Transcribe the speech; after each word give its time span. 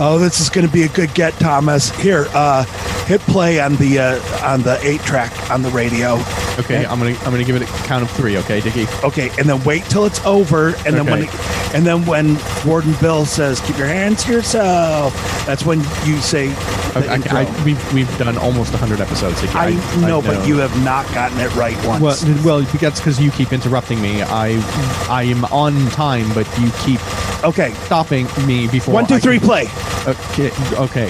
Oh, 0.00 0.18
this 0.18 0.40
is 0.40 0.50
going 0.50 0.66
to 0.66 0.72
be 0.72 0.82
a 0.82 0.88
good 0.88 1.14
get, 1.14 1.34
Thomas. 1.34 1.90
Here, 1.90 2.26
uh, 2.34 2.64
hit 3.04 3.20
play 3.22 3.60
on 3.60 3.76
the 3.76 3.98
uh, 3.98 4.44
on 4.44 4.62
the 4.62 4.78
eight 4.82 5.00
track 5.02 5.50
on 5.50 5.62
the 5.62 5.70
radio. 5.70 6.14
Okay, 6.58 6.86
I'm 6.86 6.98
gonna 6.98 7.16
I'm 7.20 7.30
gonna 7.30 7.44
give 7.44 7.56
it 7.56 7.62
a 7.62 7.66
count 7.84 8.02
of 8.02 8.10
three. 8.10 8.36
Okay, 8.38 8.60
Dickie. 8.60 8.86
Okay, 9.02 9.30
and 9.38 9.48
then 9.48 9.62
wait 9.64 9.84
till 9.84 10.04
it's 10.04 10.24
over, 10.24 10.68
and 10.86 10.96
then 10.96 11.06
when 11.06 11.22
it, 11.24 11.74
and 11.74 11.84
then 11.84 12.06
when 12.06 12.38
Warden 12.64 12.94
Bill 13.00 13.26
says, 13.26 13.60
"Keep 13.60 13.78
your 13.78 13.86
hands 13.86 14.24
to 14.24 14.32
yourself," 14.32 15.14
that's 15.46 15.64
when 15.64 15.80
you 16.04 16.16
say. 16.18 16.50
Okay, 16.96 17.08
I. 17.08 17.42
I, 17.42 17.64
we've 17.64 17.92
we've 17.92 18.18
done 18.18 18.38
almost 18.38 18.70
100 18.70 19.00
episodes. 19.00 19.40
Dickie. 19.40 19.52
I 19.54 19.70
know, 20.00 20.22
but 20.22 20.46
you 20.46 20.58
have 20.58 20.84
not 20.84 21.06
gotten 21.12 21.38
it 21.40 21.54
right 21.56 21.76
once. 21.86 22.24
Well, 22.24 22.44
well, 22.44 22.60
that's 22.62 23.00
because 23.00 23.20
you 23.20 23.30
keep 23.32 23.52
interrupting 23.52 24.00
me. 24.00 24.22
I 24.22 24.60
I 25.08 25.24
am 25.24 25.44
on 25.46 25.74
time, 25.90 26.32
but 26.34 26.46
you 26.58 26.70
keep 26.84 27.00
okay. 27.44 27.74
stopping 27.84 28.26
me 28.46 28.68
before. 28.68 28.94
One, 28.94 29.06
two, 29.06 29.18
three, 29.18 29.36
I 29.36 29.38
play. 29.38 29.64
Okay, 30.06 30.50
okay, 30.76 31.08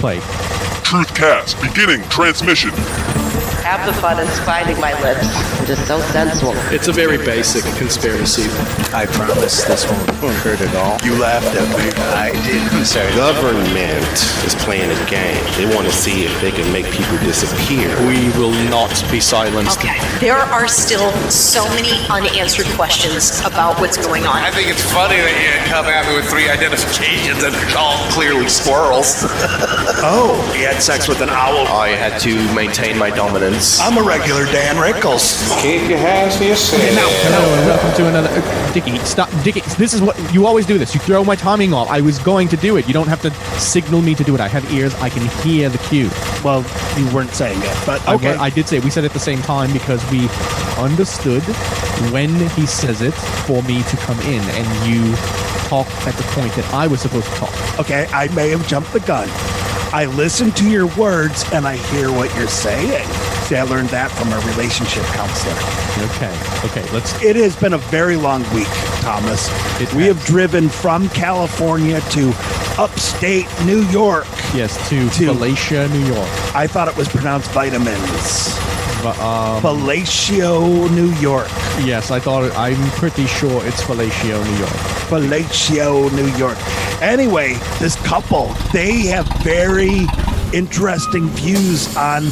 play. 0.00 0.18
Truthcast 0.82 1.60
beginning 1.62 2.02
transmission. 2.08 3.21
Half 3.72 3.86
the 3.86 4.00
fun 4.04 4.20
is 4.20 4.28
finding 4.40 4.78
my 4.80 4.92
lips. 5.00 5.24
I'm 5.58 5.64
just 5.64 5.88
so 5.88 5.98
sensual. 6.12 6.52
It's 6.68 6.88
a 6.88 6.92
very 6.92 7.16
basic 7.16 7.64
conspiracy. 7.80 8.44
I 8.92 9.06
promise 9.06 9.64
this 9.64 9.88
won't 9.88 10.36
hurt 10.44 10.60
at 10.60 10.76
all. 10.76 11.00
You 11.00 11.16
laughed 11.18 11.56
at 11.56 11.64
me. 11.72 11.88
I 12.12 12.32
did. 12.44 12.60
I'm 12.68 12.84
sorry. 12.84 13.08
Government 13.16 14.12
is 14.44 14.54
playing 14.60 14.92
a 14.92 15.00
game. 15.08 15.40
They 15.56 15.64
want 15.64 15.88
to 15.88 15.92
see 15.92 16.26
if 16.28 16.40
they 16.42 16.52
can 16.52 16.70
make 16.70 16.84
people 16.92 17.16
disappear. 17.24 17.88
We 18.04 18.28
will 18.36 18.52
not 18.68 18.92
be 19.10 19.20
silenced. 19.20 19.78
Okay. 19.80 19.96
There 20.20 20.36
are 20.36 20.68
still 20.68 21.10
so 21.32 21.64
many 21.72 21.96
unanswered 22.12 22.68
questions 22.76 23.40
about 23.40 23.80
what's 23.80 23.96
going 23.96 24.26
on. 24.26 24.36
I 24.36 24.50
think 24.50 24.68
it's 24.68 24.84
funny 24.92 25.16
that 25.16 25.32
you 25.40 25.48
come 25.72 25.86
at 25.86 26.04
me 26.04 26.20
with 26.20 26.28
three 26.28 26.50
identifications 26.52 27.40
and 27.40 27.54
they're 27.56 27.78
all 27.78 27.96
clearly 28.12 28.48
squirrels. 28.48 29.24
Oh, 30.04 30.34
he 30.56 30.62
had 30.62 30.82
sex 30.82 31.06
with 31.06 31.20
an 31.20 31.30
owl. 31.30 31.68
I 31.68 31.90
had 31.90 32.18
to 32.22 32.34
maintain 32.54 32.98
my 32.98 33.08
dominance. 33.08 33.61
I'm 33.62 33.96
a 33.96 34.02
regular 34.02 34.44
Don 34.46 34.74
Rickles. 34.74 35.38
Keep 35.62 35.88
your 35.88 35.98
hands 35.98 36.36
to 36.38 36.44
yourself. 36.44 36.82
Hello 36.82 37.54
and 37.54 37.66
welcome 37.66 37.92
to 37.96 38.08
another. 38.08 38.28
Uh, 38.28 38.72
Dickie, 38.72 38.98
stop. 39.04 39.30
Dickie, 39.44 39.60
this 39.78 39.94
is 39.94 40.02
what 40.02 40.18
you 40.34 40.46
always 40.46 40.66
do. 40.66 40.78
This. 40.78 40.94
You 40.94 41.00
throw 41.00 41.22
my 41.22 41.36
timing 41.36 41.72
off. 41.72 41.88
I 41.88 42.00
was 42.00 42.18
going 42.18 42.48
to 42.48 42.56
do 42.56 42.76
it. 42.76 42.88
You 42.88 42.92
don't 42.92 43.06
have 43.06 43.22
to 43.22 43.30
signal 43.60 44.02
me 44.02 44.16
to 44.16 44.24
do 44.24 44.34
it. 44.34 44.40
I 44.40 44.48
have 44.48 44.68
ears. 44.72 44.92
I 44.96 45.10
can 45.10 45.28
hear 45.44 45.68
the 45.68 45.78
cue. 45.78 46.10
Well, 46.42 46.64
you 46.98 47.08
weren't 47.14 47.30
saying 47.34 47.60
it, 47.62 47.86
but 47.86 48.04
I 48.08 48.16
okay. 48.16 48.36
wa- 48.36 48.42
I, 48.42 48.50
did 48.50 48.66
say 48.66 48.78
it. 48.78 48.84
we 48.84 48.90
said 48.90 49.04
it 49.04 49.08
at 49.08 49.12
the 49.12 49.20
same 49.20 49.40
time 49.42 49.72
because 49.72 50.02
we 50.10 50.28
understood 50.76 51.44
when 52.10 52.30
he 52.50 52.66
says 52.66 53.00
it 53.00 53.14
for 53.46 53.62
me 53.62 53.84
to 53.84 53.96
come 53.98 54.18
in, 54.22 54.42
and 54.42 54.92
you 54.92 55.14
talk 55.68 55.86
at 56.04 56.14
the 56.16 56.24
point 56.34 56.52
that 56.54 56.68
I 56.74 56.88
was 56.88 57.00
supposed 57.00 57.28
to 57.28 57.34
talk. 57.36 57.78
okay, 57.78 58.08
I 58.12 58.26
may 58.34 58.48
have 58.48 58.66
jumped 58.66 58.92
the 58.92 59.00
gun. 59.00 59.28
I 59.94 60.06
listen 60.06 60.50
to 60.52 60.68
your 60.68 60.86
words 60.96 61.44
and 61.52 61.64
I 61.66 61.76
hear 61.76 62.10
what 62.10 62.34
you're 62.34 62.48
saying. 62.48 63.06
See, 63.42 63.56
I 63.56 63.62
learned 63.64 63.88
that 63.90 64.10
from 64.12 64.32
a 64.32 64.38
relationship 64.52 65.02
counselor. 65.12 65.52
Okay. 66.14 66.32
Okay. 66.80 66.92
Let's. 66.92 67.20
It 67.22 67.36
has 67.36 67.54
been 67.56 67.72
a 67.74 67.78
very 67.78 68.16
long 68.16 68.42
week, 68.54 68.68
Thomas. 69.02 69.48
It 69.80 69.92
we 69.94 70.04
has. 70.04 70.16
have 70.16 70.24
driven 70.26 70.68
from 70.68 71.08
California 71.10 72.00
to 72.12 72.32
upstate 72.78 73.46
New 73.66 73.82
York. 73.88 74.26
Yes, 74.54 74.76
to, 74.88 75.08
To- 75.10 75.34
New 75.34 76.06
York. 76.06 76.28
I 76.54 76.66
thought 76.66 76.88
it 76.88 76.96
was 76.96 77.08
pronounced 77.08 77.50
vitamins. 77.50 78.56
But, 79.02 79.18
um, 79.18 79.60
Palacio, 79.60 80.86
New 80.88 81.10
York. 81.16 81.48
yes, 81.84 82.10
I 82.12 82.20
thought. 82.20 82.44
It, 82.44 82.56
I'm 82.56 82.76
pretty 82.92 83.26
sure 83.26 83.64
it's 83.66 83.82
Felicia, 83.82 84.42
New 84.44 84.56
York. 84.58 84.72
Palacio, 85.08 86.08
New 86.10 86.28
York. 86.38 86.56
Anyway, 87.02 87.54
this 87.80 87.96
couple, 88.06 88.54
they 88.72 89.00
have 89.06 89.26
very 89.42 90.06
interesting 90.52 91.28
views 91.28 91.94
on 91.96 92.24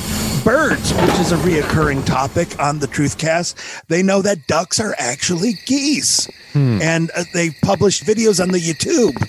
birds, 0.45 0.93
which 0.93 1.19
is 1.21 1.33
a 1.33 1.37
reoccurring 1.39 2.05
topic 2.07 2.59
on 2.61 2.79
the 2.79 2.87
Truthcast. 2.87 3.85
They 3.89 4.03
know 4.03 4.23
that 4.23 4.47
ducks 4.47 4.79
are 4.81 4.95
actually 4.99 5.55
geese, 5.67 6.29
and 6.55 7.11
uh, 7.17 7.25
they 7.35 7.51
published 7.51 8.05
videos 8.05 8.41
on 8.43 8.51
the 8.51 8.59
YouTube. 8.59 9.27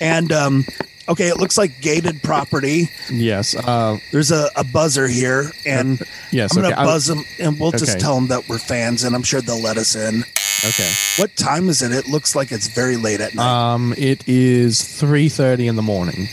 And 0.00 0.32
um, 0.32 0.64
okay, 1.08 1.28
it 1.28 1.36
looks 1.38 1.58
like 1.58 1.80
gated 1.82 2.22
property. 2.22 2.88
Yes. 3.10 3.54
Uh, 3.54 3.98
There's 4.12 4.30
a, 4.32 4.48
a 4.56 4.64
buzzer 4.64 5.06
here, 5.06 5.50
and 5.66 6.00
yes. 6.32 6.56
I'm 6.56 6.62
gonna 6.62 6.74
okay. 6.74 6.82
I- 6.82 6.84
buzz 6.84 7.06
them, 7.06 7.22
and 7.38 7.58
we'll 7.60 7.72
just 7.72 7.90
Okay. 7.90 7.98
tell 7.98 8.14
them 8.14 8.28
that 8.28 8.48
we're 8.48 8.58
fans, 8.58 9.04
and 9.04 9.14
I'm 9.14 9.22
sure 9.22 9.40
they'll 9.40 9.60
let 9.62 9.76
us 9.76 9.94
in. 9.94 10.24
okay. 10.64 10.90
What 11.16 11.36
time 11.36 11.68
is 11.68 11.82
it? 11.82 11.92
It 11.92 12.08
looks 12.08 12.34
like 12.34 12.52
it's 12.52 12.68
very 12.68 12.96
late 12.96 13.20
at 13.20 13.34
night. 13.34 13.46
Um, 13.74 13.94
it 13.98 14.26
is 14.26 14.82
three 14.82 15.28
thirty 15.28 15.66
in 15.66 15.76
the 15.76 15.82
morning. 15.82 16.28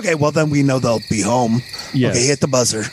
Okay, 0.00 0.14
well 0.14 0.30
then 0.30 0.48
we 0.48 0.62
know 0.62 0.78
they'll 0.78 1.02
be 1.10 1.20
home. 1.20 1.60
Yes. 1.92 2.16
Okay, 2.16 2.26
hit 2.26 2.40
the 2.40 2.48
buzzer. 2.48 2.84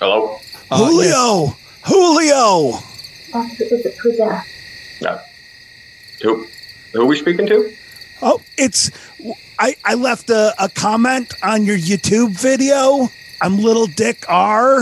Hello? 0.00 0.40
Uh, 0.72 0.76
Julio, 0.76 1.56
Julio. 1.84 2.72
Who's 4.02 4.18
that? 4.18 4.44
No. 5.00 5.20
Who, 6.22 6.46
who 6.92 7.02
are 7.02 7.06
we 7.06 7.16
speaking 7.16 7.46
to? 7.46 7.72
Oh, 8.22 8.40
it's 8.58 8.90
I. 9.60 9.76
I 9.84 9.94
left 9.94 10.28
a, 10.30 10.52
a 10.58 10.68
comment 10.68 11.32
on 11.44 11.64
your 11.64 11.78
YouTube 11.78 12.30
video. 12.30 13.08
I'm 13.40 13.58
Little 13.58 13.86
Dick 13.86 14.24
R. 14.28 14.80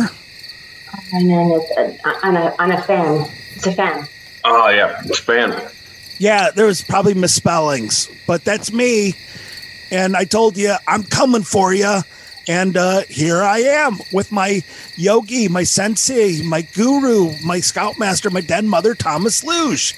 My 1.12 1.18
name 1.18 1.52
is 1.52 1.70
uh, 1.76 1.92
I'm 2.22 2.36
a 2.36 2.54
I'm 2.58 2.70
a 2.70 2.80
fan. 2.80 3.28
It's 3.54 3.66
a 3.66 3.72
fan. 3.72 4.08
Oh, 4.44 4.70
yeah. 4.70 5.02
It's 5.04 5.18
fan. 5.18 5.50
Yeah, 6.18 6.50
there 6.50 6.66
was 6.66 6.82
probably 6.82 7.14
misspellings, 7.14 8.08
but 8.26 8.44
that's 8.44 8.72
me. 8.72 9.14
And 9.90 10.16
I 10.16 10.24
told 10.24 10.56
you 10.56 10.74
I'm 10.86 11.02
coming 11.02 11.42
for 11.42 11.74
you. 11.74 12.00
And 12.48 12.76
uh, 12.76 13.02
here 13.08 13.42
I 13.42 13.58
am 13.58 13.98
with 14.12 14.32
my 14.32 14.62
yogi, 14.96 15.48
my 15.48 15.62
sensei, 15.62 16.42
my 16.42 16.62
guru, 16.62 17.34
my 17.44 17.60
scoutmaster, 17.60 18.30
my 18.30 18.40
den 18.40 18.68
mother, 18.68 18.94
Thomas 18.94 19.44
Luge. 19.44 19.94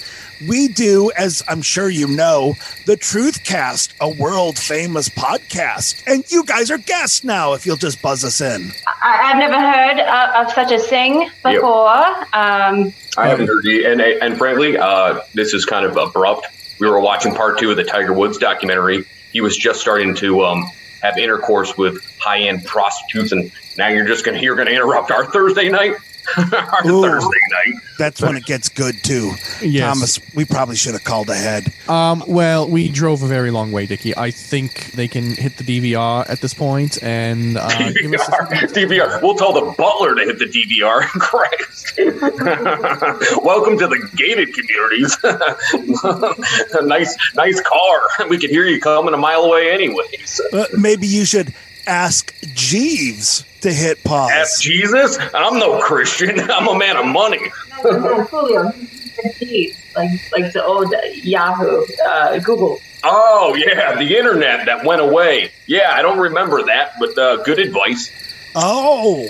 We 0.47 0.69
do, 0.69 1.11
as 1.17 1.43
I'm 1.49 1.63
sure 1.63 1.89
you 1.89 2.07
know, 2.09 2.55
the 2.87 2.97
Truthcast, 2.97 3.95
a 4.01 4.09
world 4.09 4.59
famous 4.59 5.09
podcast. 5.09 6.03
And 6.07 6.31
you 6.31 6.45
guys 6.45 6.71
are 6.71 6.79
guests 6.79 7.25
now 7.25 7.55
if 7.55 7.65
you'll 7.65 7.77
just 7.77 8.03
buzz 8.03 8.25
us 8.25 8.41
in. 8.41 8.73
I, 8.87 9.33
I've 9.33 9.39
never 9.39 9.59
heard 9.59 10.01
of, 10.01 10.47
of 10.47 10.53
such 10.53 10.73
a 10.73 10.79
thing 10.79 11.31
before. 11.43 11.97
Um, 12.35 12.93
I 13.17 13.29
haven't 13.29 13.47
heard 13.47 13.65
you. 13.65 13.91
And, 13.91 14.01
and 14.01 14.37
frankly, 14.37 14.77
uh, 14.77 15.21
this 15.35 15.55
is 15.55 15.65
kind 15.65 15.87
of 15.87 15.97
abrupt. 15.97 16.49
We 16.81 16.89
were 16.89 17.01
watching 17.01 17.35
part 17.35 17.59
two 17.59 17.71
of 17.71 17.77
the 17.77 17.85
Tiger 17.85 18.13
Woods 18.13 18.37
documentary. 18.37 19.05
He 19.33 19.41
was 19.41 19.57
just 19.57 19.81
starting 19.81 20.15
to 20.17 20.45
um, 20.45 20.65
have 21.03 21.17
intercourse 21.17 21.77
with 21.79 22.05
high 22.25 22.41
end 22.41 22.65
prostitutes, 22.65 23.33
and 23.33 23.53
now 23.77 23.89
you're 23.89 24.07
just 24.07 24.25
going 24.25 24.39
to 24.39 24.43
you're 24.43 24.57
going 24.57 24.69
to 24.69 24.75
interrupt 24.75 25.11
our 25.11 25.27
Thursday 25.27 25.69
night. 25.69 25.95
our 26.39 26.87
Ooh. 26.87 27.03
Thursday 27.03 27.39
night. 27.51 27.83
That's 27.99 28.23
when 28.23 28.35
it 28.35 28.47
gets 28.47 28.71
good, 28.71 28.97
too. 29.05 29.33
Yes. 29.61 29.95
Thomas, 29.95 30.35
we 30.35 30.47
probably 30.47 30.75
should 30.75 30.95
have 30.95 31.05
called 31.05 31.29
ahead. 31.29 31.73
Um, 31.87 32.25
well, 32.27 32.67
we 32.67 32.89
drove 32.89 33.23
a 33.23 33.27
very 33.27 33.51
long 33.51 33.73
way, 33.73 33.85
Dickie. 33.85 34.17
I 34.17 34.31
think 34.31 34.93
they 34.93 35.07
can 35.07 35.37
hit 35.37 35.59
the 35.59 35.65
DVR 35.65 36.29
at 36.29 36.41
this 36.41 36.55
point, 36.55 37.03
and 37.03 37.59
uh, 37.59 37.69
give 37.93 38.15
us 38.15 38.27
DVR, 38.27 38.73
DVR. 38.73 39.23
We'll 39.23 39.35
tell 39.35 39.53
the 39.53 39.75
butler 39.77 40.15
to 40.15 40.25
hit 40.25 40.39
the 40.39 40.47
DVR. 40.47 41.03
Christ. 41.03 41.95
Welcome 43.45 43.79
to 43.79 43.87
the 43.87 44.11
gated 44.17 44.55
communities. 44.55 45.17
nice, 46.83 47.17
nice 47.35 47.61
car. 47.61 48.29
We 48.29 48.39
can 48.39 48.51
hear 48.51 48.65
you 48.65 48.81
coming 48.81 49.13
a 49.13 49.19
mile 49.19 49.43
away, 49.43 49.71
anyways. 49.71 50.41
Uh, 50.53 50.67
maybe 50.77 51.07
you 51.07 51.27
should 51.27 51.55
Ask 51.87 52.35
Jeeves 52.55 53.45
to 53.61 53.73
hit 53.73 54.03
pause. 54.05 54.31
Ask 54.33 54.63
Jesus? 54.63 55.19
I'm 55.35 55.59
no 55.59 55.81
Christian. 55.81 56.39
I'm 56.51 56.69
a 56.69 56.79
man 56.79 56.97
of 56.97 57.07
money. 57.07 57.41
Julio, 57.83 58.73
Jeeves, 59.39 59.77
like 59.97 60.11
like 60.33 60.53
the 60.53 60.65
old 60.65 60.93
Yahoo, 61.15 61.85
uh, 62.07 62.39
Google. 62.41 62.79
Oh 63.03 63.55
yeah, 63.55 63.97
the 63.97 64.17
internet 64.17 64.67
that 64.67 64.85
went 64.85 65.01
away. 65.01 65.53
Yeah, 65.67 65.93
I 65.93 66.03
don't 66.03 66.19
remember 66.19 66.63
that, 66.63 66.93
but 66.99 67.17
uh, 67.19 67.37
good 67.43 67.59
advice. 67.59 68.11
Oh, 68.55 69.27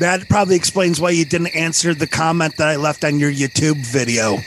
that 0.00 0.28
probably 0.28 0.56
explains 0.56 1.00
why 1.00 1.10
you 1.10 1.24
didn't 1.24 1.54
answer 1.56 1.94
the 1.94 2.06
comment 2.06 2.56
that 2.56 2.68
I 2.68 2.76
left 2.76 3.04
on 3.04 3.18
your 3.18 3.32
YouTube 3.32 3.76
video. 3.76 4.38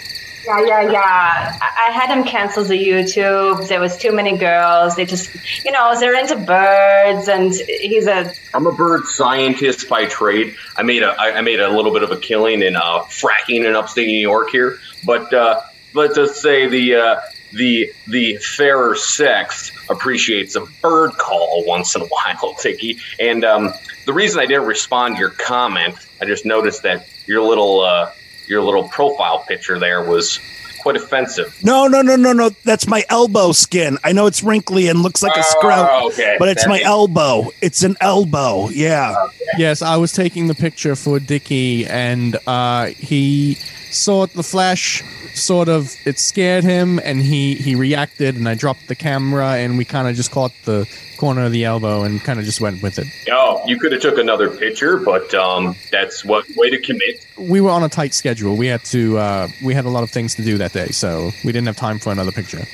Yeah, 0.49 0.65
yeah, 0.65 0.91
yeah. 0.91 1.57
I, 1.61 1.91
had 1.91 2.09
him 2.09 2.23
cancel 2.23 2.63
the 2.63 2.73
YouTube. 2.73 3.67
There 3.67 3.79
was 3.79 3.97
too 3.97 4.11
many 4.11 4.35
girls. 4.35 4.95
They 4.95 5.05
just, 5.05 5.29
you 5.63 5.71
know, 5.71 5.99
they're 5.99 6.19
into 6.19 6.37
birds, 6.37 7.27
and 7.27 7.53
he's 7.53 8.07
a. 8.07 8.33
I'm 8.55 8.65
a 8.65 8.71
bird 8.71 9.05
scientist 9.05 9.87
by 9.87 10.05
trade. 10.05 10.55
I 10.75 10.81
made 10.81 11.03
a 11.03 11.13
I 11.19 11.41
made 11.41 11.59
a 11.59 11.69
little 11.69 11.93
bit 11.93 12.01
of 12.01 12.09
a 12.09 12.17
killing 12.17 12.63
in 12.63 12.75
uh, 12.75 13.01
fracking 13.03 13.63
in 13.65 13.75
upstate 13.75 14.07
New 14.07 14.19
York 14.19 14.49
here, 14.49 14.79
but 15.05 15.31
uh, 15.31 15.61
let's 15.93 16.15
just 16.15 16.41
say 16.41 16.67
the 16.67 16.95
uh, 16.95 17.21
the 17.53 17.93
the 18.07 18.37
fairer 18.37 18.95
sex 18.95 19.71
appreciates 19.87 20.55
a 20.55 20.65
bird 20.81 21.11
call 21.11 21.63
once 21.67 21.95
in 21.95 22.01
a 22.01 22.05
while, 22.07 22.55
Tiki. 22.55 22.97
And 23.19 23.45
um, 23.45 23.71
the 24.07 24.13
reason 24.13 24.39
I 24.39 24.47
didn't 24.47 24.65
respond 24.65 25.17
to 25.17 25.19
your 25.19 25.29
comment, 25.29 25.95
I 26.19 26.25
just 26.25 26.43
noticed 26.43 26.81
that 26.83 27.07
your 27.27 27.43
little 27.43 27.81
uh, 27.81 28.11
your 28.49 28.61
little 28.61 28.87
profile 28.89 29.39
picture 29.47 29.79
there 29.79 30.03
was 30.03 30.39
quite 30.81 30.95
offensive. 30.95 31.53
No, 31.63 31.87
no, 31.87 32.01
no, 32.01 32.15
no, 32.15 32.31
no. 32.33 32.49
That's 32.63 32.87
my 32.87 33.03
elbow 33.09 33.51
skin. 33.51 33.97
I 34.03 34.13
know 34.13 34.27
it's 34.27 34.41
wrinkly 34.43 34.87
and 34.87 35.01
looks 35.03 35.21
like 35.21 35.35
a 35.35 35.39
Oh, 35.45 35.55
scrub, 35.59 36.03
okay. 36.13 36.37
but 36.39 36.47
it's 36.47 36.63
That 36.63 36.69
my 36.69 36.75
makes- 36.77 36.85
elbow. 36.87 37.51
It's 37.61 37.83
an 37.83 37.97
elbow. 37.99 38.69
Yeah. 38.69 39.13
Yes, 39.57 39.81
I 39.81 39.97
was 39.97 40.13
taking 40.13 40.47
the 40.47 40.55
picture 40.55 40.95
for 40.95 41.19
Dickie, 41.19 41.85
and 41.85 42.37
uh, 42.47 42.85
he 42.87 43.57
saw 43.91 44.25
the 44.25 44.43
flash. 44.43 45.03
Sort 45.35 45.69
of, 45.69 45.95
it 46.05 46.19
scared 46.19 46.63
him, 46.63 46.99
and 47.03 47.21
he 47.21 47.53
he 47.55 47.75
reacted. 47.75 48.35
And 48.35 48.49
I 48.49 48.55
dropped 48.55 48.87
the 48.87 48.95
camera, 48.95 49.51
and 49.57 49.77
we 49.77 49.85
kind 49.85 50.07
of 50.07 50.15
just 50.15 50.31
caught 50.31 50.51
the 50.65 50.89
corner 51.17 51.45
of 51.45 51.51
the 51.51 51.63
elbow, 51.65 52.03
and 52.03 52.21
kind 52.23 52.39
of 52.39 52.45
just 52.45 52.59
went 52.59 52.81
with 52.81 52.97
it. 52.99 53.05
Oh, 53.31 53.61
you 53.67 53.77
could 53.79 53.91
have 53.91 54.01
took 54.01 54.17
another 54.17 54.49
picture, 54.49 54.97
but 54.97 55.33
um, 55.35 55.75
that's 55.91 56.25
what 56.25 56.45
way 56.57 56.69
to 56.71 56.79
commit. 56.81 57.25
We 57.37 57.61
were 57.61 57.69
on 57.69 57.83
a 57.83 57.89
tight 57.89 58.13
schedule. 58.13 58.57
We 58.57 58.67
had 58.67 58.83
to 58.85 59.17
uh, 59.17 59.47
we 59.63 59.73
had 59.75 59.85
a 59.85 59.89
lot 59.89 60.03
of 60.03 60.09
things 60.09 60.35
to 60.35 60.43
do 60.43 60.57
that 60.57 60.73
day, 60.73 60.87
so 60.87 61.31
we 61.45 61.51
didn't 61.51 61.67
have 61.67 61.77
time 61.77 61.99
for 61.99 62.11
another 62.11 62.31
picture. 62.31 62.65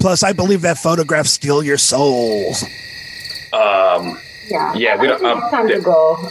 Plus, 0.00 0.22
I 0.22 0.32
believe 0.32 0.62
that 0.62 0.78
photograph 0.78 1.26
steal 1.26 1.62
your 1.62 1.78
soul. 1.78 2.54
Um, 3.52 4.18
Yeah. 4.48 4.74
Yeah, 4.74 4.96
we 4.96 5.08
don't- 5.08 5.22
I 5.24 5.32
um, 5.32 5.38
it's 5.42 5.50
time 5.50 5.68
to 5.68 5.80
go. 5.80 6.26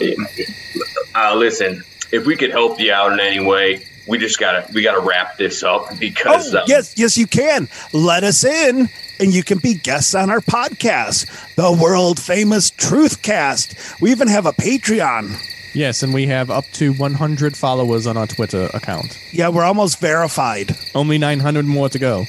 uh, 1.14 1.34
listen, 1.36 1.84
if 2.10 2.26
we 2.26 2.34
could 2.36 2.50
help 2.50 2.80
you 2.80 2.92
out 2.92 3.12
in 3.12 3.20
any 3.20 3.38
way, 3.40 3.84
we 4.08 4.18
just 4.18 4.38
gotta 4.40 4.66
we 4.72 4.82
gotta 4.82 5.00
wrap 5.00 5.36
this 5.36 5.62
up 5.62 5.98
because 5.98 6.54
Oh, 6.54 6.58
um, 6.60 6.64
yes, 6.66 6.94
yes, 6.96 7.16
you 7.16 7.26
can. 7.26 7.68
Let 7.92 8.24
us 8.24 8.44
in, 8.44 8.88
and 9.20 9.32
you 9.34 9.42
can 9.44 9.58
be 9.58 9.74
guests 9.74 10.14
on 10.14 10.30
our 10.30 10.40
podcast, 10.40 11.26
the 11.56 11.70
world 11.72 12.18
famous 12.20 12.70
Truth 12.70 13.22
Cast. 13.22 14.00
We 14.00 14.10
even 14.10 14.28
have 14.28 14.46
a 14.46 14.52
Patreon. 14.52 15.36
Yes, 15.74 16.02
and 16.02 16.14
we 16.14 16.26
have 16.26 16.50
up 16.50 16.64
to 16.72 16.92
100 16.94 17.56
followers 17.56 18.06
on 18.06 18.16
our 18.16 18.26
Twitter 18.26 18.70
account. 18.72 19.18
Yeah, 19.32 19.50
we're 19.50 19.64
almost 19.64 20.00
verified. 20.00 20.76
Only 20.94 21.18
900 21.18 21.66
more 21.66 21.88
to 21.90 21.98
go. 21.98 22.24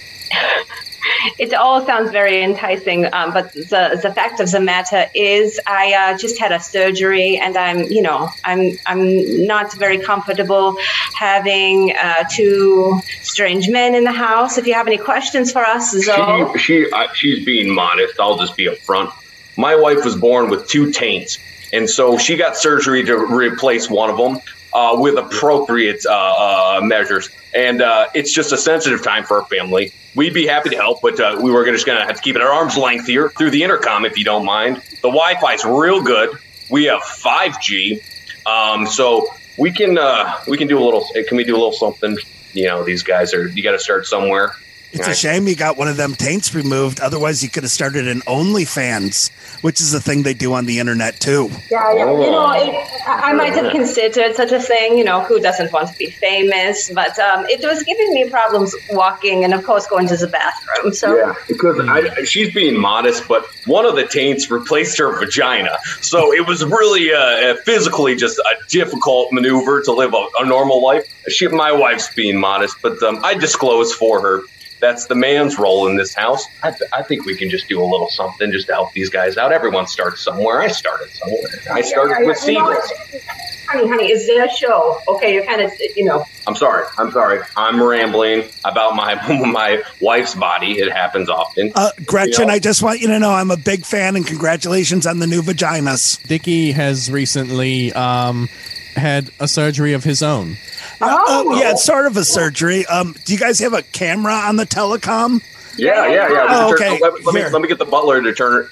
It 1.38 1.54
all 1.54 1.86
sounds 1.86 2.12
very 2.12 2.44
enticing, 2.44 3.12
um, 3.14 3.34
but 3.34 3.52
the 3.54 4.00
the 4.02 4.14
fact 4.14 4.40
of 4.40 4.52
the 4.52 4.60
matter 4.60 5.06
is, 5.14 5.60
I 5.68 5.94
uh, 5.94 6.18
just 6.18 6.40
had 6.40 6.52
a 6.52 6.60
surgery, 6.60 7.38
and 7.38 7.58
I'm, 7.58 7.84
you 7.84 8.02
know, 8.02 8.30
I'm 8.44 8.78
I'm 8.86 9.46
not 9.46 9.74
very 9.74 10.00
comfortable 10.00 10.78
having 11.16 11.94
uh, 11.96 12.24
two 12.32 13.00
strange 13.22 13.70
men 13.70 13.96
in 13.96 14.04
the 14.04 14.12
house. 14.12 14.58
If 14.58 14.68
you 14.68 14.74
have 14.74 14.88
any 14.88 14.98
questions 14.98 15.52
for 15.52 15.66
us, 15.66 15.92
Zoe. 15.92 16.58
she 16.58 16.86
she 16.86 16.92
uh, 16.92 17.08
she's 17.14 17.46
being 17.46 17.74
modest. 17.74 18.20
I'll 18.20 18.38
just 18.38 18.56
be 18.56 18.66
upfront. 18.66 19.12
My 19.58 19.76
wife 19.76 20.06
was 20.06 20.16
born 20.16 20.50
with 20.50 20.68
two 20.68 20.92
taints, 20.92 21.38
and 21.74 21.90
so 21.90 22.18
she 22.18 22.38
got 22.38 22.56
surgery 22.56 23.04
to 23.06 23.18
replace 23.18 23.90
one 23.90 24.10
of 24.10 24.18
them 24.18 24.42
uh, 24.74 24.96
with 24.98 25.18
appropriate 25.18 26.06
uh, 26.06 26.12
uh, 26.12 26.82
measures. 26.84 27.30
And 27.54 27.82
uh, 27.82 28.08
it's 28.14 28.32
just 28.32 28.52
a 28.52 28.58
sensitive 28.58 29.04
time 29.04 29.24
for 29.24 29.42
our 29.42 29.46
family. 29.46 29.94
We'd 30.16 30.34
be 30.34 30.48
happy 30.48 30.70
to 30.70 30.76
help, 30.76 31.02
but 31.02 31.20
uh, 31.20 31.40
we 31.42 31.52
were 31.52 31.66
just 31.66 31.86
going 31.86 32.00
to 32.00 32.06
have 32.06 32.16
to 32.16 32.22
keep 32.22 32.36
it 32.36 32.42
at 32.42 32.48
arm's 32.48 32.78
length 32.78 33.08
here 33.08 33.30
through 33.30 33.52
the 33.52 33.64
intercom, 33.64 34.06
if 34.06 34.18
you 34.18 34.26
don't 34.26 34.46
mind. 34.46 34.78
The 35.02 35.10
Wi-Fi's 35.10 35.66
real 35.66 36.02
good. 36.02 36.38
We 36.70 36.86
have 36.86 37.02
5G, 37.02 38.46
um, 38.46 38.86
so 38.86 39.28
we 39.58 39.72
can 39.72 39.98
uh, 39.98 40.40
we 40.48 40.58
can 40.58 40.68
do 40.68 40.78
a 40.78 40.84
little. 40.84 41.06
Can 41.28 41.36
we 41.38 41.44
do 41.44 41.54
a 41.54 41.58
little 41.58 41.72
something? 41.72 42.18
You 42.54 42.68
know, 42.68 42.84
these 42.84 43.02
guys 43.02 43.34
are. 43.34 43.48
You 43.48 43.64
got 43.64 43.72
to 43.72 43.80
start 43.80 44.06
somewhere. 44.06 44.54
It's 44.92 45.08
a 45.08 45.14
shame 45.14 45.48
you 45.48 45.56
got 45.56 45.78
one 45.78 45.88
of 45.88 45.98
them 45.98 46.16
taints 46.16 46.56
removed. 46.56 47.00
Otherwise, 47.00 47.44
you 47.44 47.50
could 47.50 47.64
have 47.64 47.72
started 47.72 48.08
an 48.08 48.22
OnlyFans, 48.22 49.30
which 49.62 49.82
is 49.82 49.94
a 49.94 50.00
thing 50.02 50.24
they 50.24 50.34
do 50.34 50.54
on 50.54 50.66
the 50.66 50.80
internet 50.80 51.20
too. 51.20 51.50
Yeah, 51.70 51.94
yeah. 51.94 52.06
You 52.12 52.32
know, 52.32 52.48
Oh. 52.50 52.52
it, 52.54 52.70
I 53.08 53.30
I 53.30 53.34
might 53.34 53.54
have 53.54 53.72
considered 53.72 54.36
such 54.36 54.52
a 54.52 54.60
thing. 54.60 54.98
You 54.98 55.04
know, 55.04 55.22
who 55.22 55.40
doesn't 55.40 55.72
want 55.72 55.90
to 55.92 55.98
be 55.98 56.10
famous? 56.10 56.90
But 56.94 57.18
um, 57.20 57.46
it 57.48 57.62
was 57.64 57.84
giving 57.84 58.14
me 58.14 58.30
problems 58.30 58.76
walking, 58.92 59.44
and 59.44 59.54
of 59.54 59.64
course, 59.64 59.88
going 59.88 60.08
to 60.08 60.18
the 60.18 60.28
bathroom. 60.28 60.94
So 60.94 61.16
Yeah, 61.16 61.34
because 61.48 61.80
I, 61.88 62.24
she's 62.24 62.54
being 62.54 62.80
modest, 62.80 63.28
but 63.28 63.46
one 63.66 63.86
of 63.86 63.96
the 63.96 64.06
taints 64.08 64.50
replaced 64.52 64.98
her 65.00 65.18
vagina, 65.20 65.78
so 66.02 66.34
it 66.34 66.48
was 66.48 66.64
really 66.64 67.14
uh, 67.14 67.56
physically 67.66 68.16
just 68.16 68.38
a 68.40 68.56
difficult 68.70 69.32
maneuver 69.32 69.82
to 69.84 69.92
live 69.92 70.14
a, 70.14 70.26
a 70.40 70.46
normal 70.46 70.82
life. 70.84 71.06
She, 71.30 71.48
my 71.48 71.72
wife's 71.72 72.14
being 72.14 72.38
modest, 72.40 72.78
but 72.82 73.02
um, 73.04 73.20
I 73.24 73.34
disclose 73.36 73.94
for 73.94 74.22
her. 74.22 74.42
That's 74.80 75.08
the 75.08 75.16
man's 75.16 75.58
role 75.60 75.88
in 75.88 75.98
this 75.98 76.14
house. 76.14 76.46
I, 76.64 76.72
th- 76.72 76.90
I 76.94 77.04
think 77.04 77.26
we 77.26 77.36
can 77.36 77.50
just 77.50 77.68
do 77.68 77.82
a 77.82 77.86
little 77.86 78.10
something 78.10 78.52
just 78.52 78.68
to 78.68 78.74
help 78.74 78.94
these 78.94 79.10
guys 79.10 79.38
out. 79.38 79.52
Everyone 79.52 79.88
starts 79.88 80.22
somewhere. 80.22 80.62
I 80.62 80.68
started 80.70 81.10
somewhere. 81.12 81.42
I 81.72 81.82
started 81.82 82.16
Yeah, 82.22 82.28
with 82.28 82.38
yeah, 82.44 82.48
you 82.52 82.60
know 82.60 82.72
seagulls. 82.74 82.92
what? 83.12 83.22
honey, 83.68 83.88
honey, 83.88 84.06
it's 84.08 84.26
their 84.26 84.50
show. 84.50 85.00
Okay, 85.08 85.34
you're 85.34 85.46
kind 85.46 85.62
of, 85.62 85.72
you 85.96 86.06
know. 86.06 86.24
I'm 86.48 86.56
sorry. 86.56 86.86
I'm 86.98 87.12
sorry. 87.12 87.42
I'm 87.58 87.82
rambling 87.84 88.50
about 88.66 88.96
my 88.96 89.16
my 89.52 89.84
wife's 90.02 90.34
body. 90.34 90.80
It 90.80 90.92
happens 90.92 91.30
often. 91.30 91.72
Uh, 91.76 91.92
Gretchen, 92.06 92.42
You 92.42 92.46
know? 92.48 92.54
I 92.54 92.60
just 92.60 92.82
want 92.82 93.00
you 93.02 93.08
to 93.10 93.20
know 93.20 93.32
I'm 93.32 93.52
a 93.52 93.58
big 93.58 93.86
fan 93.86 94.16
and 94.16 94.26
congratulations 94.26 95.06
on 95.06 95.20
the 95.20 95.28
new 95.28 95.42
vaginas. 95.42 96.26
Dickie 96.28 96.72
has 96.72 97.12
recently 97.12 97.92
um, 97.94 98.48
had 98.96 99.30
a 99.40 99.48
surgery 99.48 99.94
of 99.94 100.04
his 100.04 100.24
own. 100.24 100.56
Uh, 101.02 101.06
uh, 101.28 101.44
yeah, 101.58 101.72
it's 101.72 101.84
sort 101.84 102.06
of 102.08 102.18
a 102.18 102.24
surgery. 102.26 102.86
Um, 102.88 103.16
do 103.26 103.34
you 103.34 103.40
guys 103.40 103.60
have 103.60 103.74
a 103.74 103.82
camera 103.84 104.34
on 104.34 104.56
the 104.58 104.66
telecom? 104.66 105.42
Yeah, 105.78 106.08
yeah, 106.08 106.30
yeah. 106.30 106.48
Oh, 106.50 106.74
can 106.78 106.78
turn- 106.78 106.94
okay. 106.96 107.00
Let, 107.02 107.26
let 107.26 107.36
me 107.36 107.50
let 107.50 107.62
me 107.62 107.68
get 107.68 107.78
the 107.78 107.86
butler 107.86 108.22
to 108.22 108.34
turn 108.34 108.64
it. 108.66 108.70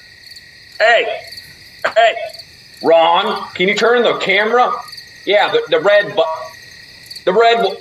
Hey, 0.80 1.22
hey, 1.96 2.14
Ron, 2.84 3.48
can 3.54 3.68
you 3.70 3.76
turn 3.76 4.04
the 4.04 4.18
camera? 4.18 4.72
Yeah, 5.26 5.52
the, 5.52 5.64
the 5.70 5.80
red, 5.80 6.16
but 6.16 6.28
the 7.26 7.34
red. 7.34 7.58
w- 7.58 7.78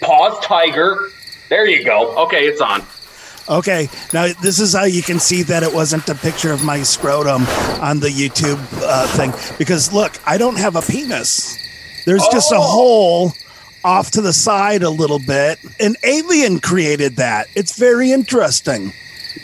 Pause, 0.00 0.44
tiger. 0.44 1.08
There 1.48 1.66
you 1.66 1.84
go. 1.84 2.16
Okay, 2.26 2.46
it's 2.46 2.60
on. 2.60 2.82
Okay, 3.48 3.88
now 4.12 4.26
this 4.42 4.58
is 4.60 4.74
how 4.74 4.84
you 4.84 5.02
can 5.02 5.18
see 5.20 5.42
that 5.44 5.62
it 5.62 5.72
wasn't 5.72 6.08
a 6.08 6.14
picture 6.14 6.52
of 6.52 6.64
my 6.64 6.82
scrotum 6.82 7.44
on 7.80 8.00
the 8.00 8.08
YouTube 8.08 8.58
uh, 8.82 9.06
thing. 9.16 9.32
Because 9.56 9.92
look, 9.92 10.12
I 10.26 10.36
don't 10.36 10.58
have 10.58 10.74
a 10.76 10.82
penis. 10.82 11.56
There's 12.06 12.26
just 12.32 12.52
a 12.52 12.56
oh! 12.56 12.60
hole 12.60 13.32
off 13.84 14.12
to 14.12 14.20
the 14.20 14.32
side 14.32 14.82
a 14.82 14.90
little 14.90 15.18
bit. 15.18 15.58
An 15.78 15.96
alien 16.02 16.60
created 16.60 17.16
that. 17.16 17.48
It's 17.54 17.78
very 17.78 18.12
interesting. 18.12 18.92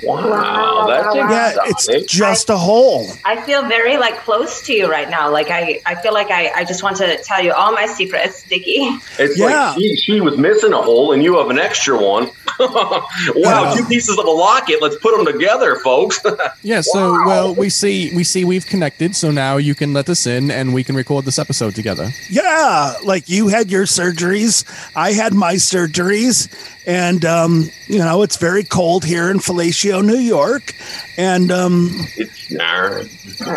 Wow, 0.05 0.87
that's 0.89 1.15
Yeah, 1.15 1.55
it's 1.65 2.13
just 2.13 2.51
a 2.51 2.57
hole. 2.57 3.07
I 3.25 3.41
feel 3.43 3.67
very 3.67 3.97
like 3.97 4.17
close 4.19 4.63
to 4.67 4.73
you 4.73 4.91
right 4.91 5.09
now. 5.09 5.31
Like 5.31 5.51
I, 5.51 5.81
I 5.87 5.95
feel 5.97 6.13
like 6.13 6.31
I, 6.31 6.51
I 6.51 6.65
just 6.65 6.83
want 6.83 6.97
to 6.99 7.17
tell 7.23 7.43
you 7.43 7.53
all 7.53 7.73
my 7.73 7.87
secrets, 7.87 8.43
Dickie. 8.45 8.89
It's 9.19 9.39
Yeah. 9.39 9.47
like 9.71 9.79
she, 9.79 9.97
she 9.97 10.21
was 10.21 10.37
missing 10.37 10.73
a 10.73 10.83
hole 10.83 11.13
and 11.13 11.23
you 11.23 11.39
have 11.39 11.51
an 11.51 11.59
extra 11.59 11.97
one. 11.97 12.31
wow, 12.61 13.07
Yeah. 13.35 13.75
two 13.77 13.85
pieces 13.87 14.19
of 14.19 14.25
a 14.27 14.31
locket. 14.31 14.81
Let's 14.83 14.97
put 14.97 15.17
them 15.17 15.27
together, 15.27 15.77
folks. 15.77 16.21
Yeah, 16.65 16.81
so 16.81 17.13
well, 17.27 17.55
we 17.55 17.69
see 17.71 18.15
we 18.15 18.23
see 18.25 18.45
we've 18.45 18.67
connected, 18.67 19.17
so 19.17 19.31
now 19.33 19.57
you 19.57 19.75
can 19.75 19.93
let 19.93 20.09
us 20.09 20.27
in 20.27 20.51
and 20.51 20.73
we 20.73 20.85
can 20.85 20.95
record 20.95 21.25
this 21.25 21.39
episode 21.39 21.75
together. 21.75 22.11
Yeah, 22.31 22.95
like 23.05 23.29
you 23.29 23.49
had 23.49 23.71
your 23.71 23.85
surgeries, 23.85 24.65
I 24.95 25.13
had 25.13 25.35
my 25.35 25.55
surgeries, 25.55 26.49
and 26.87 27.25
um, 27.25 27.71
you 27.87 27.99
know 27.99 28.23
it's 28.23 28.37
very 28.37 28.65
cold 28.65 29.05
here 29.05 29.31
in 29.31 29.39
Fellatio, 29.39 30.05
New 30.05 30.19
York, 30.19 30.75
and 31.17 31.51
um, 31.51 31.91
it's 32.17 32.51
nah. 32.51 33.03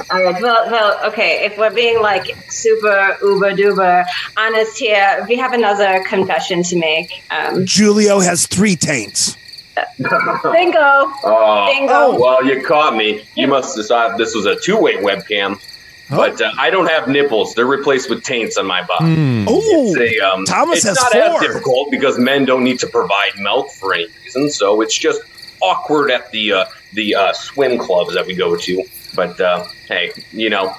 All 0.09 0.23
right. 0.23 0.41
Well, 0.41 0.71
well, 0.71 1.05
okay. 1.07 1.45
If 1.45 1.57
we're 1.57 1.73
being 1.73 2.01
like 2.01 2.35
super 2.49 3.17
uber 3.21 3.51
duper 3.51 4.05
honest 4.37 4.77
here, 4.77 5.25
we 5.27 5.35
have 5.37 5.53
another 5.53 6.03
confession 6.05 6.63
to 6.63 6.77
make. 6.77 7.23
Um, 7.31 7.65
Julio 7.65 8.19
has 8.19 8.47
three 8.47 8.75
taints. 8.75 9.37
Bingo. 9.97 10.79
Oh, 11.23 11.65
Bingo. 11.67 12.17
well, 12.19 12.45
you 12.45 12.63
caught 12.63 12.95
me. 12.95 13.25
You 13.35 13.47
must 13.47 13.75
decide 13.75 14.17
this 14.17 14.33
was 14.33 14.45
a 14.45 14.55
two-way 14.55 14.95
webcam. 14.97 15.59
But 16.09 16.39
uh, 16.39 16.51
I 16.59 16.69
don't 16.69 16.87
have 16.89 17.07
nipples. 17.07 17.55
They're 17.55 17.65
replaced 17.65 18.09
with 18.09 18.23
taints 18.23 18.57
on 18.57 18.67
my 18.67 18.83
body. 18.85 19.15
Hmm. 19.15 19.45
Oh, 19.47 19.93
It's, 19.95 20.19
a, 20.19 20.19
um, 20.27 20.45
Thomas 20.45 20.77
it's 20.79 20.87
has 20.87 20.97
not 20.97 21.11
four. 21.11 21.21
as 21.21 21.47
difficult 21.47 21.89
because 21.91 22.19
men 22.19 22.45
don't 22.45 22.63
need 22.63 22.79
to 22.79 22.87
provide 22.87 23.31
milk 23.39 23.71
for 23.71 23.93
any 23.93 24.07
reason. 24.23 24.49
So 24.51 24.81
it's 24.81 24.97
just 24.97 25.21
awkward 25.61 26.11
at 26.11 26.29
the 26.31 26.53
uh, 26.53 26.65
the 26.93 27.15
uh, 27.15 27.33
swim 27.33 27.77
clubs 27.79 28.13
that 28.13 28.25
we 28.27 28.35
go 28.35 28.55
to. 28.55 28.83
But 29.15 29.39
uh, 29.41 29.65
hey, 29.87 30.11
you 30.31 30.49
know, 30.49 30.75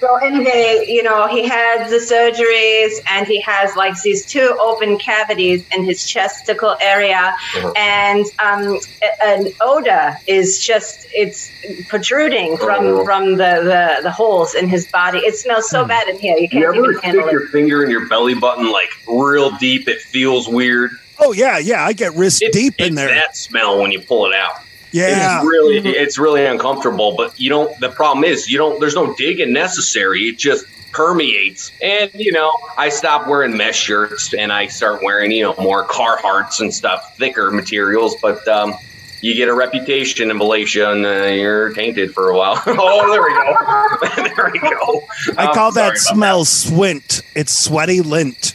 So 0.00 0.16
anyway, 0.16 0.86
you 0.88 1.02
know, 1.02 1.26
he 1.28 1.46
had 1.46 1.88
the 1.90 1.96
surgeries 1.96 2.92
and 3.10 3.26
he 3.26 3.40
has 3.42 3.76
like 3.76 4.00
these 4.02 4.24
two 4.24 4.56
open 4.60 4.98
cavities 4.98 5.62
in 5.74 5.84
his 5.84 6.06
chesticle 6.06 6.74
area 6.80 7.34
Uh-huh. 7.56 7.72
and 7.76 8.24
um, 8.38 8.78
an 9.22 9.48
odor 9.60 10.16
is 10.26 10.58
just 10.58 11.06
it's 11.12 11.50
protruding 11.88 12.56
from 12.56 12.86
Uh-huh. 12.86 13.04
from 13.04 13.32
the, 13.36 13.52
the 13.70 14.02
the 14.02 14.10
holes 14.10 14.54
in 14.54 14.68
his 14.68 14.86
body. 14.90 15.18
It 15.18 15.36
smells 15.36 15.68
so 15.68 15.84
bad 15.84 16.08
in 16.08 16.18
here. 16.18 16.36
You 16.38 16.48
can't 16.48 16.62
you 16.62 16.68
ever 16.68 16.76
even 16.76 16.92
stick 16.94 17.04
handle 17.04 17.28
it. 17.28 17.32
your 17.32 17.46
finger 17.48 17.84
in 17.84 17.90
your 17.90 18.08
belly 18.08 18.34
button 18.34 18.70
like 18.72 18.90
real 19.06 19.50
deep? 19.58 19.86
It 19.88 20.00
feels 20.00 20.48
weird. 20.48 20.92
Oh 21.18 21.32
yeah, 21.32 21.58
yeah. 21.58 21.84
I 21.84 21.92
get 21.92 22.14
wrist 22.14 22.42
deep 22.52 22.80
in 22.80 22.94
there. 22.94 23.08
that 23.08 23.36
smell 23.36 23.80
when 23.82 23.92
you 23.92 24.00
pull 24.00 24.24
it 24.26 24.34
out. 24.34 24.52
Yeah. 24.92 25.38
It's 25.38 25.46
really 25.46 25.76
it's 25.78 26.18
really 26.18 26.44
uncomfortable, 26.44 27.14
but 27.16 27.38
you 27.38 27.48
don't 27.48 27.78
the 27.80 27.88
problem 27.88 28.24
is 28.24 28.50
you 28.50 28.58
don't 28.58 28.80
there's 28.80 28.94
no 28.94 29.14
digging 29.14 29.52
necessary. 29.52 30.28
It 30.28 30.38
just 30.38 30.66
permeates. 30.92 31.70
And 31.82 32.10
you 32.14 32.32
know, 32.32 32.52
I 32.76 32.88
stop 32.88 33.26
wearing 33.28 33.56
mesh 33.56 33.78
shirts 33.78 34.34
and 34.34 34.52
I 34.52 34.66
start 34.66 35.02
wearing, 35.02 35.30
you 35.30 35.44
know, 35.44 35.54
more 35.58 35.86
Carhartts 35.86 36.60
and 36.60 36.72
stuff, 36.74 37.16
thicker 37.16 37.50
materials, 37.50 38.16
but 38.20 38.46
um 38.48 38.74
you 39.22 39.34
get 39.34 39.48
a 39.48 39.54
reputation 39.54 40.30
in 40.30 40.38
Malaysia 40.38 40.90
and 40.90 41.04
uh, 41.04 41.26
you're 41.26 41.72
tainted 41.74 42.14
for 42.14 42.30
a 42.30 42.36
while. 42.36 42.60
oh, 42.66 43.10
there 43.10 43.22
we 43.22 44.24
go. 44.24 44.34
there 44.34 44.50
we 44.52 44.58
go. 44.58 45.02
I 45.36 45.46
I'm 45.46 45.54
call 45.54 45.72
sorry 45.72 45.84
that 45.84 45.88
about 45.90 45.98
smell 45.98 46.44
swint. 46.44 47.22
It's 47.34 47.52
sweaty 47.52 48.00
lint. 48.00 48.54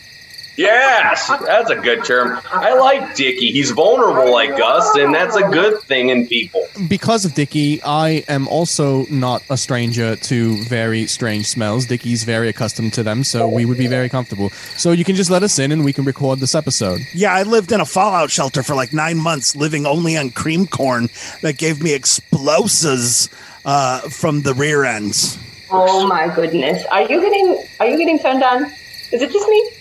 Yes, 0.57 1.27
that's 1.45 1.69
a 1.69 1.75
good 1.75 2.03
term. 2.05 2.39
I 2.51 2.73
like 2.77 3.15
Dicky. 3.15 3.51
He's 3.51 3.71
vulnerable 3.71 4.31
like 4.31 4.51
us, 4.61 4.95
and 4.95 5.13
that's 5.13 5.35
a 5.35 5.43
good 5.49 5.81
thing 5.81 6.09
in 6.09 6.27
people. 6.27 6.61
because 6.87 7.25
of 7.25 7.33
Dicky, 7.33 7.81
I 7.83 8.23
am 8.27 8.47
also 8.47 9.05
not 9.07 9.43
a 9.49 9.57
stranger 9.57 10.15
to 10.15 10.63
very 10.63 11.07
strange 11.07 11.47
smells. 11.47 11.85
Dicky's 11.85 12.23
very 12.23 12.49
accustomed 12.49 12.93
to 12.93 13.03
them, 13.03 13.23
so 13.23 13.47
we 13.47 13.65
would 13.65 13.77
be 13.77 13.87
very 13.87 14.09
comfortable. 14.09 14.49
So 14.77 14.91
you 14.91 15.03
can 15.03 15.15
just 15.15 15.29
let 15.29 15.43
us 15.43 15.59
in 15.59 15.71
and 15.71 15.83
we 15.83 15.93
can 15.93 16.05
record 16.05 16.39
this 16.39 16.55
episode. 16.55 17.01
Yeah, 17.13 17.33
I 17.33 17.43
lived 17.43 17.71
in 17.71 17.81
a 17.81 17.85
fallout 17.85 18.31
shelter 18.31 18.63
for 18.63 18.75
like 18.75 18.93
nine 18.93 19.17
months, 19.17 19.55
living 19.55 19.85
only 19.85 20.15
on 20.17 20.29
cream 20.29 20.67
corn 20.67 21.09
that 21.41 21.57
gave 21.57 21.81
me 21.81 21.93
explosives 21.93 23.29
uh, 23.65 24.01
from 24.09 24.43
the 24.43 24.53
rear 24.53 24.85
ends. 24.85 25.37
Oh 25.71 26.07
my 26.07 26.33
goodness. 26.33 26.85
Are 26.91 27.01
you 27.01 27.19
getting 27.19 27.65
are 27.79 27.87
you 27.87 27.97
getting 27.97 28.19
turned 28.19 28.43
on? 28.43 28.65
Is 29.11 29.21
it 29.21 29.31
just 29.31 29.47
me? 29.49 29.71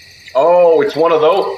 Oh, 0.74 0.80
it's 0.80 0.96
one 0.96 1.12
of 1.12 1.20
those. 1.20 1.56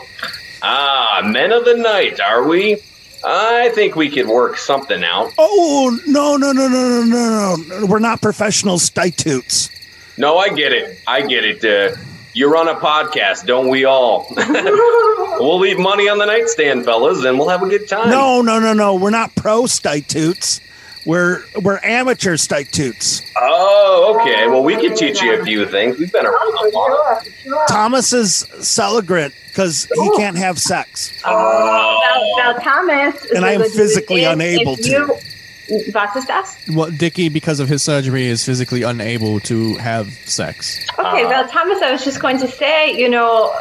Ah, 0.61 1.23
men 1.25 1.51
of 1.51 1.65
the 1.65 1.75
night, 1.75 2.21
are 2.21 2.47
we? 2.47 2.77
I 3.25 3.71
think 3.71 3.97
we 3.97 4.11
could 4.11 4.27
work 4.27 4.59
something 4.59 5.03
out. 5.03 5.33
Oh 5.39 5.99
no 6.07 6.37
no 6.37 6.53
no 6.53 6.69
no 6.69 7.01
no 7.01 7.03
no 7.03 7.57
no! 7.57 7.87
We're 7.87 7.99
not 7.99 8.21
professional 8.21 8.79
stitutes. 8.79 9.71
No, 10.19 10.37
I 10.37 10.51
get 10.51 10.75
it. 10.75 11.01
I 11.07 11.27
get 11.27 11.45
it. 11.45 11.65
Uh, 11.65 11.97
you 12.35 12.53
run 12.53 12.69
a 12.69 12.75
podcast, 12.75 13.47
don't 13.47 13.69
we 13.71 13.87
all? 13.87 14.27
we'll 14.37 15.61
leave 15.61 15.79
money 15.79 16.11
on 16.11 16.19
the 16.19 16.27
nightstand, 16.27 16.85
fellas, 16.85 17.25
and 17.25 17.39
we'll 17.39 17.49
have 17.49 17.63
a 17.63 17.69
good 17.71 17.89
time. 17.89 18.11
No 18.11 18.43
no 18.43 18.61
no 18.61 18.75
no! 18.75 18.97
We're 18.97 19.09
not 19.09 19.35
pro 19.35 19.65
stitutes. 19.65 20.61
We're 21.07 21.45
we're 21.63 21.79
amateur 21.85 22.37
stitutes. 22.37 23.23
Oh, 23.37 24.19
okay. 24.21 24.49
Well, 24.49 24.65
we 24.65 24.75
can 24.75 24.97
teach 24.97 25.23
you 25.23 25.41
a 25.41 25.45
few 25.45 25.65
things. 25.67 25.99
We've 25.99 26.13
been 26.13 26.27
around 26.27 26.73
a 26.75 26.77
lot. 26.77 27.27
Thomas 27.69 28.13
is 28.13 28.39
celebrant 28.61 29.33
because 29.47 29.85
he 29.85 29.93
oh. 30.01 30.17
can't 30.17 30.37
have 30.37 30.59
sex. 30.59 31.23
Oh. 31.25 32.01
Now, 32.37 32.53
now 32.53 32.59
Thomas 32.59 33.25
And 33.31 33.45
I 33.45 33.53
am 33.53 33.63
if- 33.63 33.73
physically 33.73 34.25
if 34.25 34.33
unable 34.33 34.77
to. 34.77 34.89
you- 34.91 35.19
Was 35.69 36.17
ist? 36.17 36.69
Well, 36.77 36.91
Dicky, 36.91 37.29
because 37.29 37.61
of 37.61 37.69
his 37.69 37.83
surgery, 37.83 38.27
is 38.27 38.45
physically 38.45 38.83
unable 38.83 39.41
to 39.41 39.75
have 39.77 40.13
sex. 40.25 40.87
Okay, 40.99 41.25
Uh, 41.25 41.29
well, 41.29 41.49
Thomas, 41.49 41.83
I 41.83 41.91
was 41.91 42.05
just 42.05 42.21
going 42.21 42.39
to 42.39 42.49
say, 42.49 42.93
you 42.97 43.09
know, 43.09 43.53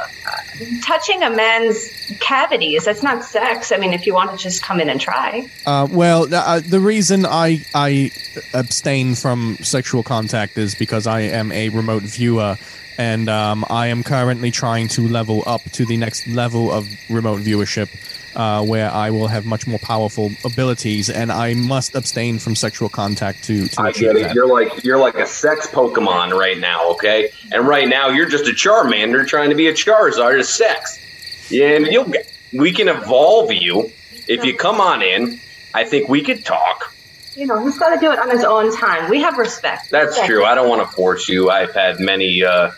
touching 0.83 1.23
a 1.23 1.29
man's 1.29 1.89
cavities, 2.19 2.85
that's 2.85 3.01
not 3.03 3.23
sex. 3.23 3.71
I 3.71 3.77
mean, 3.77 3.93
if 3.93 4.05
you 4.05 4.13
want 4.13 4.31
to 4.31 4.37
just 4.37 4.61
come 4.63 4.79
in 4.79 4.89
and 4.89 5.01
try. 5.01 5.49
Uh, 5.65 5.87
well, 5.89 6.33
uh, 6.33 6.59
the 6.59 6.79
reason 6.79 7.25
I 7.25 7.61
I 7.73 8.11
abstain 8.53 9.15
from 9.15 9.57
sexual 9.61 10.03
contact 10.03 10.57
is 10.57 10.75
because 10.75 11.07
I 11.07 11.21
am 11.21 11.51
a 11.51 11.69
remote 11.69 12.03
viewer, 12.03 12.57
and 12.97 13.29
um, 13.29 13.65
I 13.69 13.87
am 13.87 14.03
currently 14.03 14.51
trying 14.51 14.87
to 14.89 15.07
level 15.07 15.43
up 15.47 15.61
to 15.71 15.85
the 15.85 15.97
next 15.97 16.27
level 16.27 16.71
of 16.71 16.87
remote 17.09 17.41
viewership, 17.41 17.89
uh, 18.35 18.63
where 18.63 18.91
I 18.91 19.09
will 19.11 19.27
have 19.27 19.45
much 19.45 19.67
more 19.67 19.79
powerful 19.79 20.31
abilities, 20.43 21.09
and 21.09 21.31
I 21.31 21.53
must 21.53 21.95
abstain 21.95 22.39
from 22.39 22.55
sexual 22.55 22.89
contact 22.89 23.43
to 23.45 23.67
to 23.67 23.81
I 23.81 23.89
achieve 23.89 24.01
get 24.01 24.15
it. 24.15 24.23
that. 24.23 24.35
You're 24.35 24.47
like 24.47 24.83
you're 24.83 24.99
like 24.99 25.15
a 25.15 25.25
sex 25.27 25.67
Pokemon 25.67 26.37
right 26.37 26.57
now, 26.57 26.91
okay? 26.91 27.31
And 27.51 27.67
right 27.67 27.87
now 27.87 28.09
you're 28.09 28.29
just 28.29 28.45
a 28.45 28.51
Charmander 28.51 29.25
trying 29.27 29.49
to 29.49 29.55
be 29.55 29.67
a 29.67 29.73
Charizard 29.73 30.39
of 30.39 30.45
sex. 30.45 31.51
Yeah, 31.51 31.69
and 31.75 31.87
you'll 31.87 32.09
get. 32.09 32.31
We 32.53 32.71
can 32.73 32.87
evolve 32.87 33.51
you 33.51 33.91
if 34.27 34.45
you 34.45 34.55
come 34.55 34.79
on 34.81 35.01
in. 35.01 35.39
I 35.73 35.83
think 35.83 36.07
we 36.09 36.23
could 36.23 36.45
talk. 36.45 36.93
You 37.35 37.45
know, 37.45 37.65
he's 37.65 37.77
got 37.77 37.93
to 37.93 37.99
do 37.99 38.11
it 38.13 38.19
on 38.19 38.29
his 38.29 38.45
own 38.45 38.73
time. 38.77 39.09
We 39.09 39.19
have 39.21 39.37
respect. 39.37 39.91
That's 39.91 40.11
Respect. 40.11 40.27
true. 40.27 40.45
I 40.45 40.55
don't 40.55 40.69
want 40.69 40.89
to 40.89 40.95
force 40.95 41.27
you. 41.27 41.49
I've 41.49 41.73
had 41.73 41.99
many 41.99 42.43
uh, 42.43 42.71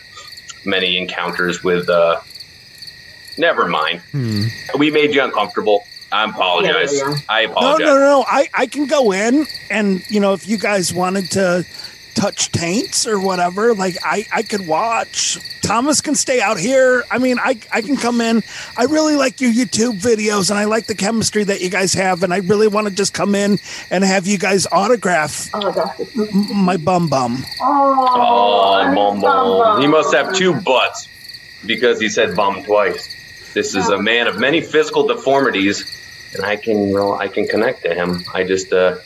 many 0.64 0.98
encounters 0.98 1.62
with. 1.62 1.88
Uh, 1.88 2.20
never 3.38 3.66
mind. 3.66 4.00
Hmm. 4.12 4.44
We 4.78 4.90
made 4.90 5.14
you 5.14 5.22
uncomfortable. 5.22 5.84
I 6.10 6.24
apologize. 6.24 6.92
Yeah, 6.96 7.10
yeah, 7.10 7.16
I 7.28 7.40
apologize. 7.42 7.86
no 7.86 7.94
no! 7.94 8.00
no. 8.00 8.24
I 8.26 8.48
I 8.54 8.66
can 8.66 8.86
go 8.86 9.12
in 9.12 9.46
and 9.70 10.02
you 10.10 10.20
know 10.20 10.32
if 10.32 10.48
you 10.48 10.56
guys 10.58 10.92
wanted 10.92 11.30
to 11.32 11.64
touch 12.14 12.50
taints 12.50 13.06
or 13.06 13.20
whatever, 13.20 13.74
like 13.74 13.94
I 14.04 14.24
I 14.34 14.42
could 14.42 14.66
watch. 14.66 15.38
Thomas 15.62 16.00
can 16.00 16.14
stay 16.14 16.40
out 16.40 16.58
here. 16.58 17.04
I 17.10 17.18
mean, 17.18 17.38
I 17.38 17.60
I 17.70 17.82
can 17.82 17.96
come 17.98 18.22
in. 18.22 18.42
I 18.78 18.84
really 18.84 19.16
like 19.16 19.42
your 19.42 19.52
YouTube 19.52 20.00
videos 20.00 20.48
and 20.48 20.58
I 20.58 20.64
like 20.64 20.86
the 20.86 20.94
chemistry 20.94 21.44
that 21.44 21.60
you 21.60 21.68
guys 21.68 21.92
have, 21.92 22.22
and 22.22 22.32
I 22.32 22.38
really 22.38 22.68
want 22.68 22.86
to 22.88 22.92
just 22.94 23.12
come 23.12 23.34
in 23.34 23.58
and 23.90 24.02
have 24.02 24.26
you 24.26 24.38
guys 24.38 24.66
autograph 24.72 25.50
Oh, 25.52 25.70
that's 25.70 26.16
m- 26.16 26.64
my 26.64 26.78
bum 26.78 27.08
bum. 27.08 27.44
Oh, 27.60 28.94
bum 28.94 29.20
bum. 29.20 29.80
He 29.82 29.86
must 29.86 30.14
have 30.14 30.34
two 30.34 30.54
butts 30.54 31.06
because 31.66 32.00
he 32.00 32.08
said 32.08 32.34
bum 32.34 32.62
twice. 32.64 33.14
This 33.54 33.74
is 33.74 33.88
a 33.88 33.98
man 34.00 34.26
of 34.26 34.38
many 34.38 34.60
physical 34.60 35.06
deformities, 35.06 35.84
and 36.34 36.44
I 36.44 36.56
can 36.56 36.92
well, 36.92 37.14
I 37.14 37.28
can 37.28 37.46
connect 37.46 37.82
to 37.82 37.94
him. 37.94 38.24
I 38.34 38.44
just 38.44 38.72
uh, 38.72 38.96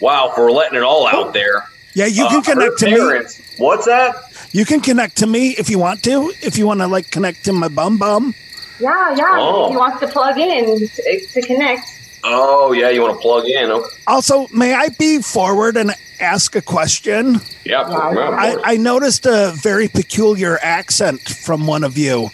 wow 0.00 0.32
for 0.34 0.50
letting 0.50 0.76
it 0.78 0.82
all 0.82 1.06
out 1.06 1.32
there. 1.32 1.68
Yeah, 1.94 2.06
you 2.06 2.24
Uh, 2.26 2.30
can 2.30 2.42
connect 2.42 2.80
her 2.80 2.88
to 3.22 3.28
me. 3.28 3.34
What's 3.58 3.84
that? 3.86 4.14
You 4.52 4.64
can 4.64 4.80
connect 4.80 5.16
to 5.18 5.26
me 5.26 5.50
if 5.50 5.68
you 5.70 5.78
want 5.78 6.02
to. 6.04 6.32
If 6.42 6.58
you 6.58 6.66
want 6.66 6.80
to 6.80 6.86
like 6.88 7.10
connect 7.10 7.44
to 7.44 7.52
my 7.52 7.68
bum 7.68 7.98
bum. 7.98 8.34
Yeah, 8.80 9.14
yeah. 9.14 9.36
Oh. 9.38 9.70
He 9.70 9.76
wants 9.76 10.00
to 10.00 10.08
plug 10.08 10.38
in 10.38 10.64
to, 10.88 11.26
to 11.32 11.42
connect. 11.42 11.86
Oh 12.24 12.72
yeah, 12.72 12.88
you 12.90 13.02
want 13.02 13.14
to 13.16 13.20
plug 13.20 13.44
in? 13.46 13.70
Oh, 13.70 13.88
Also, 14.06 14.46
may 14.48 14.74
I 14.74 14.88
be 14.90 15.20
forward 15.22 15.76
and 15.76 15.92
ask 16.20 16.54
a 16.56 16.62
question? 16.62 17.40
yeah. 17.64 17.88
yeah, 17.88 18.30
I, 18.30 18.56
I 18.64 18.76
noticed 18.76 19.26
a 19.26 19.52
very 19.56 19.88
peculiar 19.88 20.58
accent 20.62 21.20
from 21.22 21.66
one 21.66 21.82
of 21.84 21.98
you. 21.98 22.30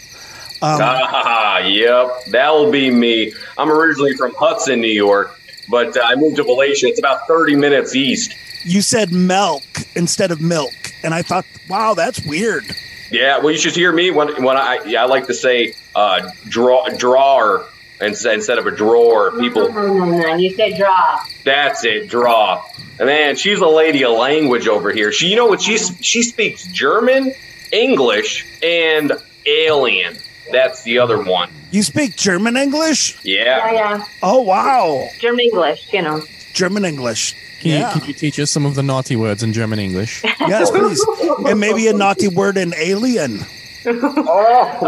Um, 0.61 0.79
ah, 0.81 1.59
yep, 1.59 2.25
that 2.31 2.49
will 2.51 2.71
be 2.71 2.91
me. 2.91 3.33
I'm 3.57 3.71
originally 3.71 4.13
from 4.15 4.33
Hudson, 4.35 4.81
New 4.81 4.87
York, 4.87 5.39
but 5.69 5.95
uh, 5.95 6.01
I 6.03 6.15
moved 6.15 6.35
to 6.37 6.43
Malaysia. 6.43 6.87
It's 6.87 6.99
about 6.99 7.27
30 7.27 7.55
minutes 7.55 7.95
east. 7.95 8.35
you 8.65 8.81
said 8.81 9.11
milk 9.13 9.63
instead 9.95 10.31
of 10.31 10.41
milk, 10.41 10.73
and 11.03 11.13
I 11.13 11.21
thought, 11.21 11.45
wow, 11.69 11.93
that's 11.93 12.25
weird. 12.25 12.65
Yeah, 13.11 13.39
well, 13.39 13.51
you 13.51 13.57
should 13.57 13.75
hear 13.75 13.91
me 13.91 14.11
when 14.11 14.43
when 14.43 14.57
I 14.57 14.83
yeah, 14.85 15.01
I 15.03 15.05
like 15.07 15.27
to 15.27 15.33
say 15.33 15.73
uh, 15.95 16.29
draw 16.47 16.87
drawer 16.89 17.65
instead 18.01 18.35
instead 18.35 18.57
of 18.59 18.67
a 18.67 18.71
drawer. 18.71 19.31
People, 19.39 19.71
No, 19.71 19.87
no, 19.93 20.05
no. 20.05 20.35
You 20.35 20.53
said 20.55 20.77
draw. 20.77 21.19
that's 21.43 21.83
it, 21.85 22.09
draw. 22.09 22.63
And 22.99 23.07
man, 23.07 23.35
she's 23.37 23.59
a 23.61 23.67
lady 23.67 24.03
of 24.03 24.11
language 24.11 24.67
over 24.67 24.91
here. 24.91 25.11
She, 25.11 25.27
you 25.29 25.37
know 25.37 25.47
what? 25.47 25.61
She 25.61 25.77
she 25.77 26.21
speaks 26.21 26.67
German, 26.67 27.33
English, 27.71 28.45
and 28.61 29.13
alien. 29.45 30.17
That's 30.51 30.83
the 30.83 30.97
other 30.99 31.21
one. 31.21 31.49
You 31.71 31.83
speak 31.83 32.15
German 32.15 32.57
English? 32.57 33.17
Yeah, 33.23 33.71
Yeah. 33.71 33.97
yeah. 33.97 34.05
Oh, 34.23 34.41
wow. 34.41 35.07
German 35.19 35.41
English, 35.41 35.87
you 35.93 36.01
know. 36.01 36.23
German 36.53 36.83
English. 36.85 37.35
Can, 37.61 37.71
Yeah. 37.71 37.93
you, 37.93 37.99
can 38.01 38.07
you 38.07 38.13
teach 38.15 38.39
us 38.39 38.49
some 38.49 38.65
of 38.65 38.75
the 38.75 38.83
naughty 38.83 39.15
words 39.15 39.43
in 39.43 39.53
German 39.53 39.79
English? 39.79 40.23
Yes, 40.39 40.71
please. 40.71 41.05
and 41.47 41.59
maybe 41.59 41.87
a 41.87 41.93
naughty 41.93 42.27
word 42.27 42.57
in 42.57 42.73
alien. 42.77 43.45
Oh. 43.85 44.85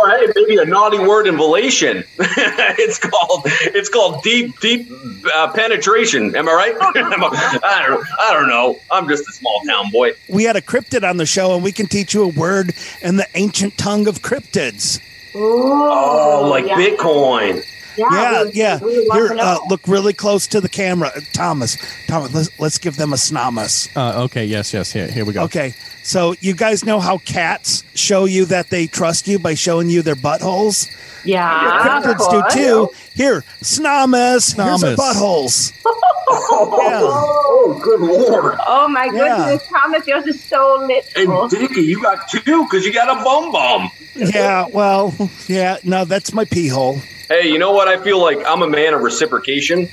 or 0.00 0.10
hey, 0.10 0.26
maybe 0.34 0.56
a 0.56 0.64
naughty 0.64 0.98
word 0.98 1.26
in 1.26 1.34
involation. 1.34 2.04
it's 2.18 2.98
called 2.98 3.42
it's 3.44 3.88
called 3.88 4.22
deep 4.22 4.58
deep 4.60 4.88
uh, 5.34 5.52
penetration. 5.52 6.34
Am 6.36 6.48
I 6.48 6.52
right? 6.52 6.74
I 6.80 7.84
don't 7.86 8.06
I 8.20 8.32
don't 8.32 8.48
know. 8.48 8.78
I'm 8.90 9.08
just 9.08 9.28
a 9.28 9.32
small 9.32 9.60
town 9.66 9.90
boy. 9.90 10.12
We 10.28 10.44
had 10.44 10.56
a 10.56 10.62
cryptid 10.62 11.08
on 11.08 11.16
the 11.18 11.26
show, 11.26 11.54
and 11.54 11.62
we 11.62 11.72
can 11.72 11.86
teach 11.86 12.14
you 12.14 12.22
a 12.24 12.28
word 12.28 12.74
in 13.02 13.16
the 13.16 13.26
ancient 13.34 13.76
tongue 13.76 14.06
of 14.08 14.20
cryptids. 14.20 15.00
oh, 15.34 16.46
like 16.48 16.66
yeah. 16.66 16.76
Bitcoin. 16.76 17.64
Yeah, 17.96 18.44
we- 18.44 18.52
yeah. 18.52 18.78
we 18.80 18.92
Here, 19.12 19.36
uh, 19.38 19.58
look 19.68 19.86
really 19.86 20.12
close 20.12 20.46
to 20.48 20.60
the 20.60 20.68
camera, 20.68 21.10
Uh, 21.16 21.20
Thomas. 21.32 21.76
Thomas, 22.06 22.34
let's, 22.34 22.60
let's 22.60 22.78
give 22.78 22.96
them 22.96 23.12
a 23.12 23.16
snomus. 23.18 23.88
Uh, 23.96 24.22
okay, 24.24 24.44
yes, 24.44 24.72
yes. 24.72 24.92
Here, 24.92 25.06
here 25.08 25.24
we 25.24 25.32
go. 25.32 25.42
Okay, 25.44 25.74
so 26.02 26.34
you 26.40 26.54
guys 26.54 26.84
know 26.84 27.00
how 27.00 27.18
cats 27.18 27.84
show 27.94 28.24
you 28.24 28.44
that 28.46 28.70
they 28.70 28.86
trust 28.86 29.28
you 29.28 29.38
by 29.38 29.54
showing 29.54 29.88
you 29.90 30.02
their 30.02 30.16
buttholes. 30.16 30.88
Yeah, 31.24 31.98
of 31.98 32.04
Cryptids 32.04 32.52
do 32.52 32.60
too. 32.62 32.90
Here, 33.14 33.44
snomus. 33.62 34.52
Here's 34.52 34.82
our 34.84 34.94
Snomus. 34.96 35.00
buttholes. 35.00 35.72
Oh, 36.26 37.78
good 37.82 38.00
lord! 38.00 38.56
Oh 38.66 38.88
my 38.88 39.04
Yeah. 39.12 39.36
goodness, 39.46 39.68
Thomas, 39.68 40.06
yours 40.06 40.26
is 40.26 40.42
so 40.42 40.86
literal. 40.86 41.42
And 41.42 41.50
Dickie, 41.50 41.82
you 41.82 42.02
got 42.02 42.28
two 42.28 42.64
because 42.64 42.84
you 42.86 42.92
got 42.92 43.08
a 43.20 43.22
bum 43.22 43.52
bum. 43.52 43.90
Yeah, 44.14 44.66
well, 44.72 45.14
yeah. 45.48 45.78
No, 45.84 46.04
that's 46.06 46.32
my 46.32 46.44
pee 46.46 46.68
hole. 46.68 46.98
Hey, 47.28 47.48
you 47.48 47.58
know 47.58 47.72
what? 47.72 47.88
I 47.88 48.02
feel 48.02 48.20
like 48.20 48.38
I'm 48.46 48.62
a 48.62 48.66
man 48.68 48.94
of 48.94 49.02
reciprocation. 49.02 49.88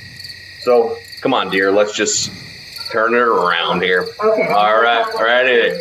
So 0.61 0.97
come 1.21 1.33
on, 1.33 1.49
dear. 1.49 1.71
Let's 1.71 1.95
just 1.95 2.31
turn 2.91 3.13
it 3.13 3.17
around 3.19 3.81
here. 3.83 4.07
Okay. 4.23 4.47
All 4.47 4.81
right. 4.81 5.05
All 5.15 5.23
right. 5.23 5.73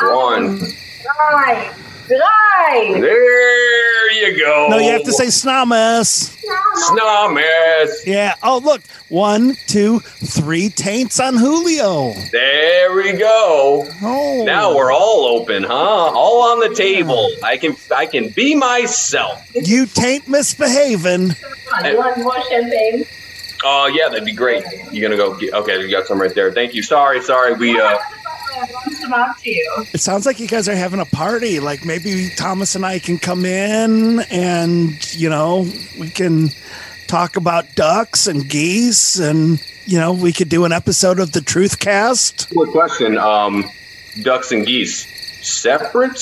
Um, 0.00 0.16
One. 0.16 0.60
Right, 1.32 1.72
right. 2.10 2.98
There 3.00 3.85
you 4.20 4.38
go. 4.38 4.68
No, 4.70 4.78
you 4.78 4.92
have 4.92 5.04
to 5.04 5.12
say 5.12 5.30
snomus. 5.30 6.36
Snomus. 6.88 8.06
Yeah. 8.06 8.34
Oh, 8.42 8.60
look. 8.62 8.82
One, 9.08 9.54
two, 9.68 10.00
three 10.00 10.68
taints 10.68 11.20
on 11.20 11.36
Julio. 11.36 12.12
There 12.32 12.94
we 12.94 13.12
go. 13.12 13.86
Oh. 14.02 14.42
Now 14.44 14.74
we're 14.74 14.92
all 14.92 15.26
open, 15.26 15.62
huh? 15.62 15.72
All 15.72 16.42
on 16.50 16.60
the 16.60 16.74
table. 16.74 17.30
I 17.44 17.56
can 17.56 17.76
I 17.94 18.06
can 18.06 18.30
be 18.30 18.56
myself. 18.56 19.40
You 19.54 19.86
taint 19.86 20.26
misbehaving. 20.26 21.30
You 21.84 21.96
want 21.96 22.18
more 22.18 22.42
champagne? 22.48 23.04
Oh 23.64 23.86
yeah, 23.86 24.08
that'd 24.08 24.24
be 24.24 24.32
great. 24.32 24.64
You're 24.90 25.08
gonna 25.08 25.16
go? 25.16 25.36
Get, 25.36 25.54
okay, 25.54 25.80
you 25.80 25.90
got 25.90 26.06
some 26.06 26.20
right 26.20 26.34
there. 26.34 26.52
Thank 26.52 26.74
you. 26.74 26.82
Sorry, 26.82 27.22
sorry. 27.22 27.54
We 27.54 27.80
uh. 27.80 27.98
Some 29.06 29.14
out 29.14 29.38
to 29.38 29.50
you. 29.50 29.84
It 29.94 30.00
sounds 30.00 30.26
like 30.26 30.40
you 30.40 30.48
guys 30.48 30.68
are 30.68 30.74
having 30.74 30.98
a 30.98 31.04
party. 31.04 31.60
Like 31.60 31.84
maybe 31.84 32.28
Thomas 32.36 32.74
and 32.74 32.84
I 32.84 32.98
can 32.98 33.18
come 33.18 33.44
in 33.44 34.18
and, 34.30 35.14
you 35.14 35.30
know, 35.30 35.64
we 35.96 36.10
can 36.10 36.48
talk 37.06 37.36
about 37.36 37.76
ducks 37.76 38.26
and 38.26 38.48
geese 38.48 39.16
and, 39.20 39.62
you 39.84 40.00
know, 40.00 40.12
we 40.12 40.32
could 40.32 40.48
do 40.48 40.64
an 40.64 40.72
episode 40.72 41.20
of 41.20 41.30
the 41.30 41.40
Truth 41.40 41.78
Cast. 41.78 42.50
Quick 42.50 42.70
question. 42.70 43.16
Um, 43.16 43.70
ducks 44.22 44.50
and 44.50 44.66
geese, 44.66 45.06
separate, 45.46 46.18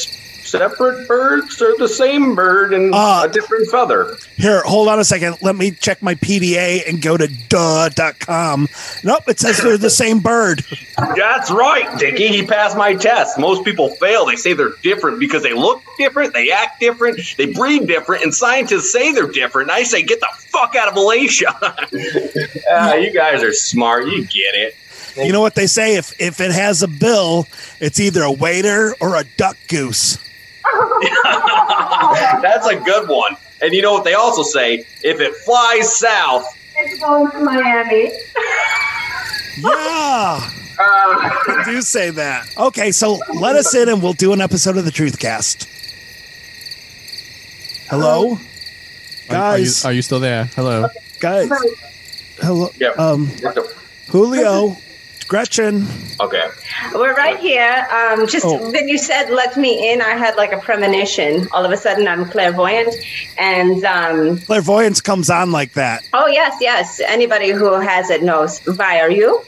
separate 0.58 1.08
birds, 1.08 1.60
or 1.60 1.74
the 1.78 1.88
same 1.88 2.34
bird 2.34 2.72
and 2.72 2.94
Uh, 2.94 3.22
a 3.24 3.28
different 3.28 3.68
feather? 3.70 4.16
Here, 4.36 4.62
hold 4.62 4.88
on 4.88 4.98
a 5.00 5.04
second. 5.04 5.36
Let 5.42 5.56
me 5.56 5.72
check 5.72 6.00
my 6.02 6.14
PDA 6.14 6.88
and 6.88 7.02
go 7.02 7.16
to 7.16 7.26
duh.com. 7.48 8.68
Nope, 9.02 9.24
it 9.28 9.40
says 9.40 9.58
they're 9.60 9.76
the 9.78 9.90
same 10.04 10.20
bird. 10.20 10.64
That's 11.16 11.50
right, 11.50 11.98
Dickie. 11.98 12.28
He 12.28 12.46
passed 12.46 12.76
my 12.76 12.94
test. 12.94 13.38
Most 13.38 13.64
people 13.64 13.88
fail. 13.96 14.26
They 14.26 14.36
say 14.36 14.52
they're 14.52 14.74
different 14.82 15.18
because 15.18 15.42
they 15.42 15.52
look 15.54 15.82
different, 15.98 16.34
they 16.34 16.50
act 16.52 16.78
different, 16.80 17.18
they 17.36 17.46
breed 17.52 17.86
different, 17.86 18.22
and 18.24 18.34
scientists 18.34 18.92
say 18.92 19.12
they're 19.12 19.26
different. 19.26 19.70
I 19.70 19.82
say, 19.82 20.02
get 20.02 20.20
the 20.20 20.28
fuck 20.38 20.76
out 20.76 20.88
of 20.88 20.94
Malaysia. 20.94 21.54
Ah, 22.70 22.94
you 22.94 23.12
guys 23.12 23.42
are 23.42 23.52
smart. 23.52 24.06
You 24.06 24.22
get 24.22 24.54
it. 24.54 24.76
You 25.16 25.32
know 25.32 25.40
what 25.40 25.54
they 25.54 25.66
say? 25.66 25.96
If 25.96 26.18
if 26.20 26.40
it 26.40 26.50
has 26.50 26.82
a 26.82 26.88
bill, 26.88 27.46
it's 27.80 28.00
either 28.00 28.22
a 28.22 28.32
waiter 28.32 28.94
or 29.00 29.16
a 29.16 29.24
duck 29.36 29.56
goose. 29.68 30.18
That's 32.42 32.66
a 32.66 32.76
good 32.76 33.08
one. 33.08 33.36
And 33.62 33.72
you 33.72 33.82
know 33.82 33.92
what 33.92 34.04
they 34.04 34.14
also 34.14 34.42
say? 34.42 34.84
If 35.02 35.20
it 35.20 35.34
flies 35.44 35.96
south, 35.98 36.46
It's 36.76 37.00
going 37.00 37.30
to 37.30 37.40
Miami. 37.40 38.12
Yeah. 39.58 40.40
uh, 40.80 41.30
They 41.64 41.72
do 41.72 41.80
say 41.82 42.10
that. 42.10 42.56
Okay, 42.58 42.90
so 42.92 43.18
let 43.34 43.56
us 43.56 43.74
in 43.74 43.88
and 43.88 44.02
we'll 44.02 44.12
do 44.14 44.32
an 44.32 44.40
episode 44.40 44.76
of 44.76 44.84
the 44.84 44.90
Truth 44.90 45.18
Cast. 45.18 45.68
Hello? 47.88 48.32
Are- 48.32 49.36
Are, 49.36 49.58
you, 49.58 49.64
Guys, 49.64 49.84
are 49.84 49.92
you 49.92 50.02
still 50.02 50.20
there? 50.20 50.44
Hello. 50.56 50.88
guys. 51.20 51.48
Hello. 52.38 52.68
yeah. 52.78 52.88
Um, 52.98 53.30
Julio, 54.08 54.76
Gretchen. 55.28 55.86
Okay. 56.20 56.46
We're 56.94 57.14
right 57.14 57.38
here. 57.38 57.86
Um, 57.90 58.26
just 58.26 58.44
Oh. 58.46 58.70
when 58.70 58.88
you 58.88 58.98
said 58.98 59.30
"let 59.30 59.56
me 59.56 59.92
in," 59.92 60.02
I 60.02 60.10
had 60.16 60.36
like 60.36 60.52
a 60.52 60.58
premonition. 60.58 61.48
All 61.52 61.64
of 61.64 61.72
a 61.72 61.76
sudden, 61.76 62.06
I'm 62.06 62.24
clairvoyant, 62.26 62.94
and 63.38 63.84
um, 63.84 64.38
Clairvoyance 64.40 65.00
comes 65.00 65.30
on 65.30 65.50
like 65.52 65.72
that. 65.74 66.02
oh 66.12 66.26
yes, 66.26 66.56
yes. 66.60 67.00
Anybody 67.00 67.50
who 67.50 67.72
has 67.80 68.10
it 68.10 68.22
knows. 68.22 68.60
Vi, 68.60 69.00
are 69.00 69.10
you? 69.10 69.42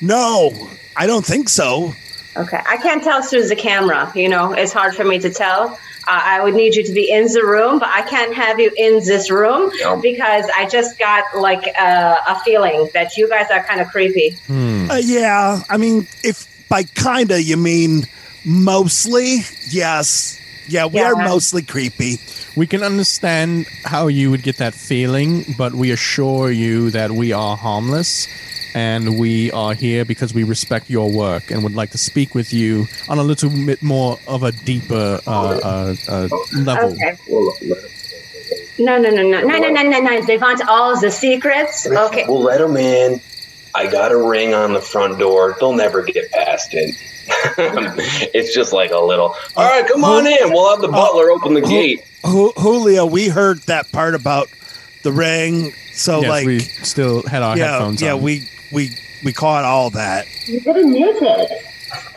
No, 0.00 0.52
I 0.96 1.06
don't 1.06 1.24
think 1.24 1.48
so. 1.48 1.92
Okay, 2.36 2.60
I 2.68 2.76
can't 2.76 3.02
tell 3.02 3.22
through 3.22 3.48
the 3.48 3.56
camera. 3.56 4.12
You 4.14 4.28
know, 4.28 4.52
it's 4.52 4.72
hard 4.72 4.94
for 4.94 5.04
me 5.04 5.18
to 5.20 5.30
tell. 5.30 5.78
Uh, 6.08 6.20
I 6.24 6.40
would 6.42 6.54
need 6.54 6.76
you 6.76 6.84
to 6.84 6.92
be 6.92 7.10
in 7.10 7.24
the 7.26 7.42
room, 7.44 7.78
but 7.80 7.88
I 7.88 8.02
can't 8.02 8.32
have 8.34 8.60
you 8.60 8.70
in 8.76 9.00
this 9.04 9.28
room 9.30 9.72
Yep. 9.80 10.02
because 10.02 10.44
I 10.56 10.66
just 10.68 10.98
got 11.00 11.24
like 11.34 11.66
a, 11.66 12.16
a 12.28 12.40
feeling 12.44 12.88
that 12.94 13.16
you 13.16 13.28
guys 13.28 13.46
are 13.50 13.62
kind 13.64 13.80
of 13.80 13.88
creepy. 13.88 14.36
Uh, 14.48 15.00
yeah, 15.02 15.60
I 15.68 15.76
mean, 15.76 16.06
if 16.22 16.46
by 16.68 16.84
kinda 16.84 17.42
you 17.42 17.56
mean 17.56 18.06
mostly, 18.44 19.38
yes. 19.68 20.38
Yeah, 20.68 20.86
we 20.86 20.98
Yeah. 21.00 21.12
are 21.12 21.16
mostly 21.16 21.62
creepy. 21.62 22.18
We 22.56 22.66
can 22.66 22.82
understand 22.82 23.66
how 23.84 24.06
you 24.08 24.30
would 24.30 24.42
get 24.42 24.56
that 24.58 24.74
feeling, 24.74 25.44
but 25.58 25.74
we 25.74 25.90
assure 25.92 26.50
you 26.50 26.90
that 26.90 27.10
we 27.12 27.32
are 27.32 27.56
harmless 27.56 28.26
and 28.76 29.18
we 29.18 29.50
are 29.52 29.72
here 29.72 30.04
because 30.04 30.34
we 30.34 30.44
respect 30.44 30.90
your 30.90 31.10
work 31.10 31.50
and 31.50 31.62
would 31.62 31.74
like 31.74 31.92
to 31.92 31.98
speak 31.98 32.34
with 32.34 32.52
you 32.52 32.86
on 33.08 33.16
a 33.18 33.22
little 33.22 33.48
bit 33.48 33.82
more 33.82 34.18
of 34.28 34.42
a 34.42 34.52
deeper 34.52 35.18
uh, 35.26 35.30
uh, 35.30 35.96
uh, 36.06 36.28
level. 36.54 36.92
Okay. 36.92 37.16
No, 38.78 38.98
no, 38.98 39.08
no, 39.08 39.22
no, 39.22 39.40
no, 39.40 39.58
no, 39.58 39.70
no, 39.70 39.82
no, 39.82 40.00
no. 40.00 40.26
They 40.26 40.36
want 40.36 40.60
all 40.68 41.00
the 41.00 41.10
secrets. 41.10 41.86
Okay. 41.86 42.26
We'll 42.28 42.42
let 42.42 42.58
them 42.58 42.76
in. 42.76 43.22
I 43.74 43.90
got 43.90 44.12
a 44.12 44.16
ring 44.18 44.52
on 44.52 44.74
the 44.74 44.82
front 44.82 45.18
door. 45.18 45.56
They'll 45.58 45.72
never 45.72 46.02
get 46.02 46.30
past 46.30 46.68
it. 46.72 46.94
it's 48.34 48.54
just 48.54 48.74
like 48.74 48.90
a 48.90 48.98
little. 48.98 49.34
All 49.56 49.64
right, 49.70 49.88
come 49.90 50.04
on 50.04 50.26
in. 50.26 50.50
We'll 50.52 50.70
have 50.70 50.82
the 50.82 50.88
butler 50.88 51.30
open 51.30 51.54
the 51.54 51.62
gate. 51.62 52.04
Ju- 52.26 52.52
Julio, 52.58 53.06
we 53.06 53.28
heard 53.28 53.58
that 53.62 53.90
part 53.90 54.14
about 54.14 54.48
the 55.02 55.12
ring. 55.12 55.72
So 55.96 56.20
yes, 56.20 56.28
like 56.28 56.46
we 56.46 56.58
still 56.60 57.22
had 57.22 57.42
our 57.42 57.56
yeah, 57.56 57.72
headphones 57.72 58.02
yeah, 58.02 58.12
on. 58.12 58.22
we 58.22 58.48
we 58.70 58.90
we 59.24 59.32
caught 59.32 59.64
all 59.64 59.90
that. 59.90 60.26
You 60.46 60.60
didn't 60.60 60.90
mute 60.90 61.16
it. 61.20 61.66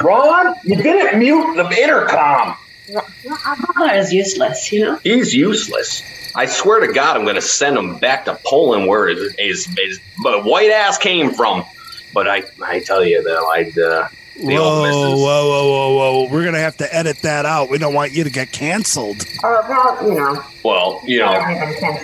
Ron, 0.01 0.55
you 0.63 0.75
didn't 0.75 1.19
mute 1.19 1.55
the 1.55 1.69
intercom. 1.69 2.57
Our 2.95 3.55
butler 3.67 3.93
is 3.93 4.11
useless, 4.11 4.71
you 4.71 4.81
know? 4.81 4.99
He's 5.03 5.33
useless. 5.33 6.03
I 6.35 6.45
swear 6.45 6.85
to 6.85 6.93
God, 6.93 7.17
I'm 7.17 7.23
going 7.23 7.35
to 7.35 7.41
send 7.41 7.77
him 7.77 7.97
back 7.97 8.25
to 8.25 8.39
Poland 8.45 8.87
where 8.87 9.07
his, 9.07 9.35
his, 9.37 9.65
his 9.65 9.99
white 10.23 10.71
ass 10.71 10.97
came 10.97 11.33
from. 11.33 11.65
But 12.13 12.27
I, 12.27 12.43
I 12.63 12.79
tell 12.79 13.03
you 13.03 13.21
though, 13.21 13.47
I'd 13.49 13.77
uh, 13.77 14.07
the 14.39 14.55
Whoa, 14.55 14.61
old 14.63 14.79
whoa, 14.81 14.83
missus. 15.09 15.19
whoa, 15.21 15.49
whoa, 15.69 15.95
whoa! 16.23 16.29
We're 16.31 16.45
gonna 16.45 16.59
have 16.59 16.77
to 16.77 16.95
edit 16.95 17.17
that 17.23 17.45
out. 17.45 17.69
We 17.69 17.77
don't 17.77 17.93
want 17.93 18.11
you 18.13 18.23
to 18.23 18.29
get 18.29 18.51
canceled. 18.51 19.23
Oh, 19.43 19.65
well, 19.69 20.07
you 20.09 20.15
know. 20.15 20.43
Well, 20.63 21.01
you 21.05 21.19
know, 21.19 21.27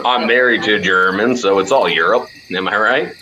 I'm 0.06 0.28
married 0.28 0.64
to 0.64 0.76
a 0.76 0.80
German, 0.80 1.38
so 1.38 1.60
it's 1.60 1.72
all 1.72 1.88
Europe. 1.90 2.30
Am 2.54 2.68
I 2.68 2.78
right? 2.78 3.14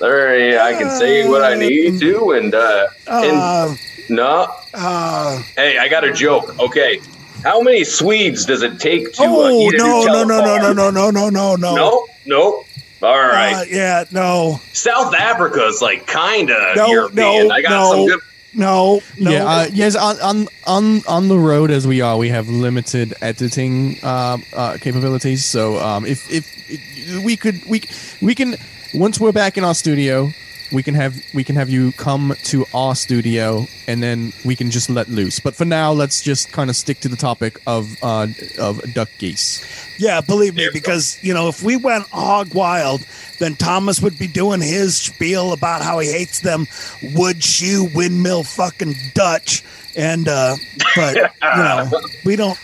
There, 0.00 0.60
I 0.60 0.72
can 0.72 0.90
say 0.98 1.28
what 1.28 1.42
I 1.44 1.54
need 1.54 2.00
to, 2.00 2.32
and 2.32 2.54
uh, 2.54 2.88
and 3.06 3.36
Uh, 3.38 3.74
no, 4.08 4.52
uh, 4.74 5.42
hey, 5.56 5.78
I 5.78 5.88
got 5.88 6.02
a 6.04 6.12
joke. 6.12 6.58
Okay, 6.58 7.00
how 7.44 7.60
many 7.60 7.84
Swedes 7.84 8.44
does 8.46 8.62
it 8.62 8.80
take 8.80 9.12
to 9.14 9.22
uh, 9.22 9.26
oh 9.28 9.60
eat 9.70 9.74
a 9.74 9.78
no, 9.78 10.00
new 10.00 10.06
no, 10.06 10.24
no, 10.24 10.40
no, 10.40 10.72
no, 10.72 10.72
no, 10.72 10.90
no, 10.90 11.10
no, 11.10 11.28
no, 11.30 11.56
no, 11.56 12.06
no. 12.26 12.64
All 13.02 13.18
right. 13.18 13.54
Uh, 13.54 13.64
yeah, 13.68 14.04
no, 14.10 14.60
South 14.72 15.14
Africa 15.14 15.66
is 15.66 15.80
like 15.82 16.06
kind 16.06 16.50
of 16.50 16.76
No, 16.76 16.86
European. 16.88 17.48
no, 17.48 17.54
I 17.54 17.62
got 17.62 17.70
no. 17.70 17.90
some 17.92 18.06
good. 18.06 18.20
No, 18.54 19.00
no. 19.18 19.30
Yeah, 19.30 19.44
uh, 19.44 19.68
yes. 19.72 19.96
On, 19.96 20.20
on 20.20 20.48
on 20.66 21.02
on 21.06 21.28
the 21.28 21.38
road 21.38 21.70
as 21.70 21.86
we 21.86 22.00
are, 22.00 22.16
we 22.18 22.28
have 22.28 22.48
limited 22.48 23.14
editing 23.22 23.98
uh, 24.02 24.38
uh, 24.52 24.76
capabilities. 24.80 25.44
So 25.44 25.78
um, 25.78 26.04
if, 26.04 26.30
if 26.30 26.46
if 26.70 27.24
we 27.24 27.36
could 27.36 27.64
we 27.66 27.82
we 28.20 28.34
can 28.34 28.56
once 28.94 29.18
we're 29.18 29.32
back 29.32 29.56
in 29.56 29.64
our 29.64 29.74
studio, 29.74 30.30
we 30.72 30.82
can 30.82 30.94
have 30.94 31.14
we 31.34 31.44
can 31.44 31.56
have 31.56 31.68
you 31.68 31.92
come 31.92 32.34
to 32.44 32.64
our 32.74 32.94
studio 32.94 33.66
and 33.86 34.02
then 34.02 34.32
we 34.44 34.56
can 34.56 34.70
just 34.70 34.88
let 34.88 35.08
loose. 35.08 35.38
But 35.40 35.54
for 35.54 35.64
now, 35.64 35.92
let's 35.92 36.22
just 36.22 36.50
kind 36.52 36.70
of 36.70 36.76
stick 36.76 37.00
to 37.00 37.08
the 37.08 37.16
topic 37.16 37.60
of 37.66 37.96
uh, 38.02 38.26
of 38.58 38.80
duck 38.94 39.08
geese. 39.18 39.62
Yeah, 39.98 40.20
believe 40.20 40.54
me, 40.56 40.68
because 40.72 41.18
you 41.22 41.34
know, 41.34 41.48
if 41.48 41.62
we 41.62 41.76
went 41.76 42.06
hog 42.08 42.54
wild, 42.54 43.06
then 43.38 43.54
Thomas 43.56 44.00
would 44.00 44.18
be 44.18 44.26
doing 44.26 44.60
his 44.60 44.96
spiel 44.96 45.52
about 45.52 45.82
how 45.82 45.98
he 45.98 46.10
hates 46.10 46.40
them 46.40 46.66
wood 47.14 47.42
shoe 47.44 47.88
windmill 47.94 48.42
fucking 48.44 48.94
Dutch. 49.14 49.62
And 49.94 50.26
uh 50.26 50.56
but 50.96 51.14
you 51.16 51.22
know, 51.42 51.90
we 52.24 52.36
don't 52.36 52.58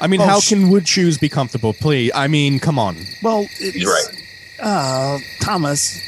I 0.00 0.06
mean, 0.08 0.20
Oh, 0.20 0.26
how 0.26 0.40
sh- 0.40 0.50
can 0.50 0.68
wood 0.70 0.86
shoes 0.86 1.16
be 1.18 1.28
comfortable? 1.30 1.72
Please, 1.72 2.10
I 2.14 2.28
mean, 2.28 2.58
come 2.58 2.78
on. 2.78 2.96
well 3.22 3.42
it's, 3.58 3.74
He's 3.74 3.86
right. 3.86 4.22
Uh 4.60 5.18
Thomas, 5.40 5.98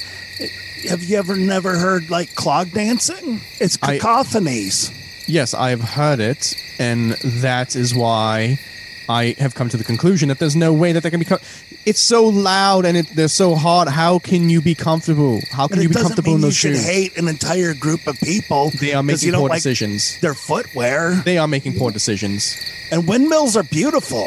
have 0.88 1.02
you 1.02 1.16
ever 1.18 1.36
never 1.36 1.76
heard 1.78 2.10
like 2.10 2.34
clog 2.34 2.70
dancing? 2.72 3.40
It's 3.60 3.78
I- 3.82 3.98
cacophonies. 3.98 4.92
Yes, 5.28 5.54
I've 5.54 5.80
heard 5.80 6.20
it, 6.20 6.54
and 6.78 7.12
that 7.42 7.74
is 7.74 7.92
why 7.94 8.60
I 9.08 9.34
have 9.38 9.54
come 9.56 9.68
to 9.70 9.76
the 9.76 9.82
conclusion 9.82 10.28
that 10.28 10.38
there's 10.38 10.54
no 10.54 10.72
way 10.72 10.92
that 10.92 11.02
they 11.02 11.10
can 11.10 11.18
be. 11.18 11.24
Co- 11.26 11.38
it's 11.84 11.98
so 12.00 12.24
loud 12.26 12.84
and 12.84 12.96
it, 12.96 13.06
they're 13.14 13.26
so 13.28 13.54
hard. 13.56 13.88
How 13.88 14.18
can 14.20 14.48
you 14.50 14.60
be 14.60 14.74
comfortable? 14.76 15.40
How 15.50 15.66
can 15.68 15.80
you 15.82 15.88
be 15.88 15.94
comfortable 15.96 16.32
in 16.34 16.38
you 16.38 16.42
those 16.46 16.56
should 16.56 16.74
shoes? 16.76 16.84
hate 16.86 17.16
an 17.16 17.26
entire 17.28 17.74
group 17.74 18.06
of 18.06 18.16
people. 18.20 18.70
They 18.80 18.92
are 18.94 19.02
making 19.02 19.28
you 19.32 19.34
poor 19.38 19.48
like 19.48 19.58
decisions. 19.58 20.18
Their 20.20 20.34
footwear 20.34 21.14
They 21.24 21.38
are 21.38 21.46
making 21.48 21.74
poor 21.78 21.90
decisions. 21.92 22.56
and 22.92 23.06
windmills 23.08 23.56
are 23.56 23.62
beautiful. 23.64 24.26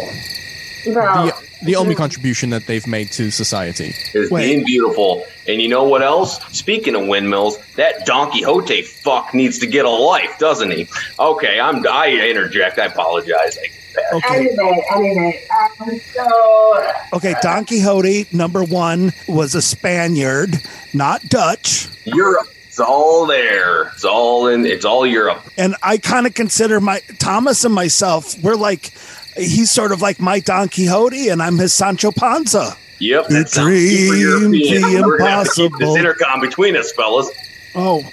Well, 0.88 1.26
The, 1.26 1.65
the 1.65 1.76
only 1.76 1.96
contribution 1.96 2.50
that 2.52 2.65
they've 2.68 2.86
made 2.88 3.12
to 3.13 3.32
society. 3.32 3.94
is 4.13 4.30
Wait. 4.32 4.46
being 4.48 4.65
beautiful. 4.65 5.26
And 5.48 5.62
you 5.62 5.68
know 5.68 5.84
what 5.84 6.02
else? 6.04 6.39
Speaking 6.56 6.96
of 6.96 7.08
windmills, 7.08 7.58
that 7.76 8.06
Don 8.06 8.30
Quixote 8.32 8.82
fuck 8.84 9.34
needs 9.34 9.60
to 9.60 9.68
get 9.68 9.86
a 9.86 9.89
life, 9.89 10.38
doesn't 10.39 10.72
he? 10.72 10.88
Okay, 11.20 11.60
I'm 11.60 11.86
I 11.88 12.10
interject. 12.30 12.78
I 12.80 12.86
apologize. 12.86 13.58
I. 13.58 14.15
Okay. 14.15 14.36
anyway, 14.38 14.86
anyway. 14.96 15.48
Um, 15.82 16.00
so 16.13 16.94
Okay, 17.13 17.34
Don 17.42 17.65
Quixote, 17.65 18.28
number 18.32 18.63
one, 18.63 19.12
was 19.28 19.56
a 19.56 19.62
Spaniard, 19.62 20.62
not 20.94 21.22
Dutch. 21.24 21.88
Europe. 22.06 22.48
It's 22.80 22.88
all 22.88 23.26
there. 23.28 23.88
It's 23.89 24.06
all 24.06 24.48
in. 24.48 24.65
It's 24.65 24.86
all 24.86 25.06
Europe. 25.06 25.44
And 25.58 25.76
I 25.84 25.98
kind 25.98 26.26
of 26.26 26.34
consider 26.34 26.80
my 26.80 27.02
Thomas 27.20 27.65
and 27.65 27.74
myself, 27.76 28.42
we're 28.42 28.56
like, 28.56 28.94
he's 29.36 29.70
sort 29.70 29.92
of 29.92 30.02
like 30.02 30.22
my 30.22 30.39
Don 30.39 30.70
Quixote, 30.70 31.28
and 31.28 31.42
I'm 31.42 31.58
his 31.58 31.74
Sancho 31.74 32.12
Panza. 32.13 32.78
Yep. 33.00 33.28
The 33.28 33.34
That 33.34 33.50
sounds 33.50 33.68
dream, 33.68 34.13
European. 34.18 34.52
the 34.52 35.04
We're 35.06 35.18
gonna 35.18 35.30
have 35.30 35.44
to 35.48 35.52
keep 35.56 35.65
impossible. 35.65 35.80
this 35.94 35.98
intercom 35.98 36.39
between 36.39 36.78
us, 36.78 36.94
fellas. 36.94 37.30
Oh, 37.76 38.10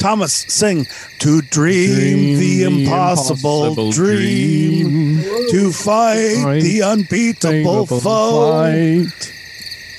Thomas, 0.00 0.32
sing 0.32 0.86
to 1.20 1.40
dream, 1.42 2.38
the, 2.40 2.64
impossible, 2.64 3.92
dream, 3.92 5.22
to 5.50 5.70
fight 5.70 6.42
Fight 6.42 6.62
the 6.62 6.82
unbeatable 6.82 7.86
foe. 7.86 8.00
Fight. 9.10 9.32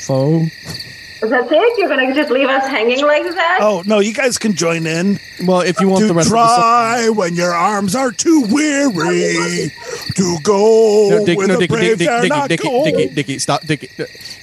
Foe. 0.02 0.46
That's 1.28 1.52
it. 1.52 1.78
You're 1.78 1.90
gonna 1.90 2.14
just 2.14 2.32
leave 2.32 2.48
us 2.48 2.66
hanging 2.68 3.04
like 3.06 3.24
that? 3.24 3.60
Oh 3.62 3.84
no, 3.86 4.00
you 4.00 4.14
guys 4.14 4.38
can 4.38 4.54
join 4.54 4.88
in. 4.88 5.20
Well, 5.46 5.62
if 5.62 5.80
you 5.80 5.90
want 5.90 6.02
to 6.02 6.08
the 6.08 6.14
rest 6.14 6.28
of 6.28 6.34
the 6.34 6.48
song. 6.48 6.60
try 6.60 7.10
when 7.10 7.36
your 7.36 7.54
arms 7.54 7.96
are 7.96 8.12
too 8.12 8.46
weary 8.50 9.72
to 10.16 10.38
go 10.44 11.10
No, 11.10 11.26
Dick, 11.26 11.38
no, 11.40 11.48
the 11.48 11.58
Dickie, 11.58 11.68
brave 11.68 11.98
Dick, 11.98 12.08
dare 12.08 12.22
Dick, 12.22 12.30
not 12.30 12.50
Dickie, 12.50 12.68
go. 12.68 12.86
Dickie, 12.86 13.14
Dickie, 13.14 13.40
stop, 13.40 13.62
Dickie. 13.66 13.90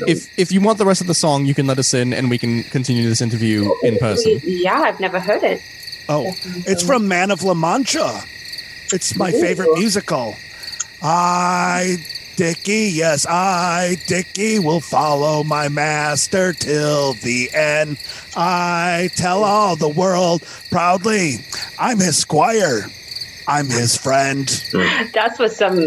If 0.07 0.39
if 0.39 0.53
you 0.53 0.61
want 0.61 0.79
the 0.79 0.87
rest 0.87 1.01
of 1.01 1.07
the 1.07 1.15
song, 1.15 1.47
you 1.47 1.55
can 1.55 1.67
let 1.67 1.79
us 1.79 1.95
in, 1.95 2.12
and 2.12 2.29
we 2.29 2.39
can 2.39 2.62
continue 2.65 3.09
this 3.09 3.21
interview 3.21 3.71
in 3.83 3.97
person. 3.99 4.41
Yeah, 4.43 4.81
I've 4.81 5.01
never 5.01 5.19
heard 5.19 5.43
it. 5.43 5.62
Oh, 6.09 6.27
it's 6.67 6.83
from 6.83 7.09
Man 7.09 7.31
of 7.31 7.43
La 7.43 7.55
Mancha. 7.55 8.23
It's 8.93 9.17
my 9.17 9.33
favorite 9.33 9.71
musical. 9.75 10.37
I, 11.03 11.97
Dickie, 12.37 12.90
yes, 12.92 13.27
I, 13.27 13.96
Dickie, 14.07 14.59
will 14.59 14.81
follow 14.81 15.42
my 15.42 15.68
master 15.68 16.53
till 16.53 17.14
the 17.14 17.49
end. 17.55 17.99
I 18.37 19.09
tell 19.16 19.42
all 19.42 19.75
the 19.77 19.88
world 19.88 20.42
proudly, 20.70 21.37
I'm 21.79 21.99
his 21.99 22.18
squire. 22.18 22.87
I'm 23.49 23.66
his 23.66 23.96
friend. 23.96 24.46
That's 25.14 25.38
what 25.38 25.53
some 25.53 25.79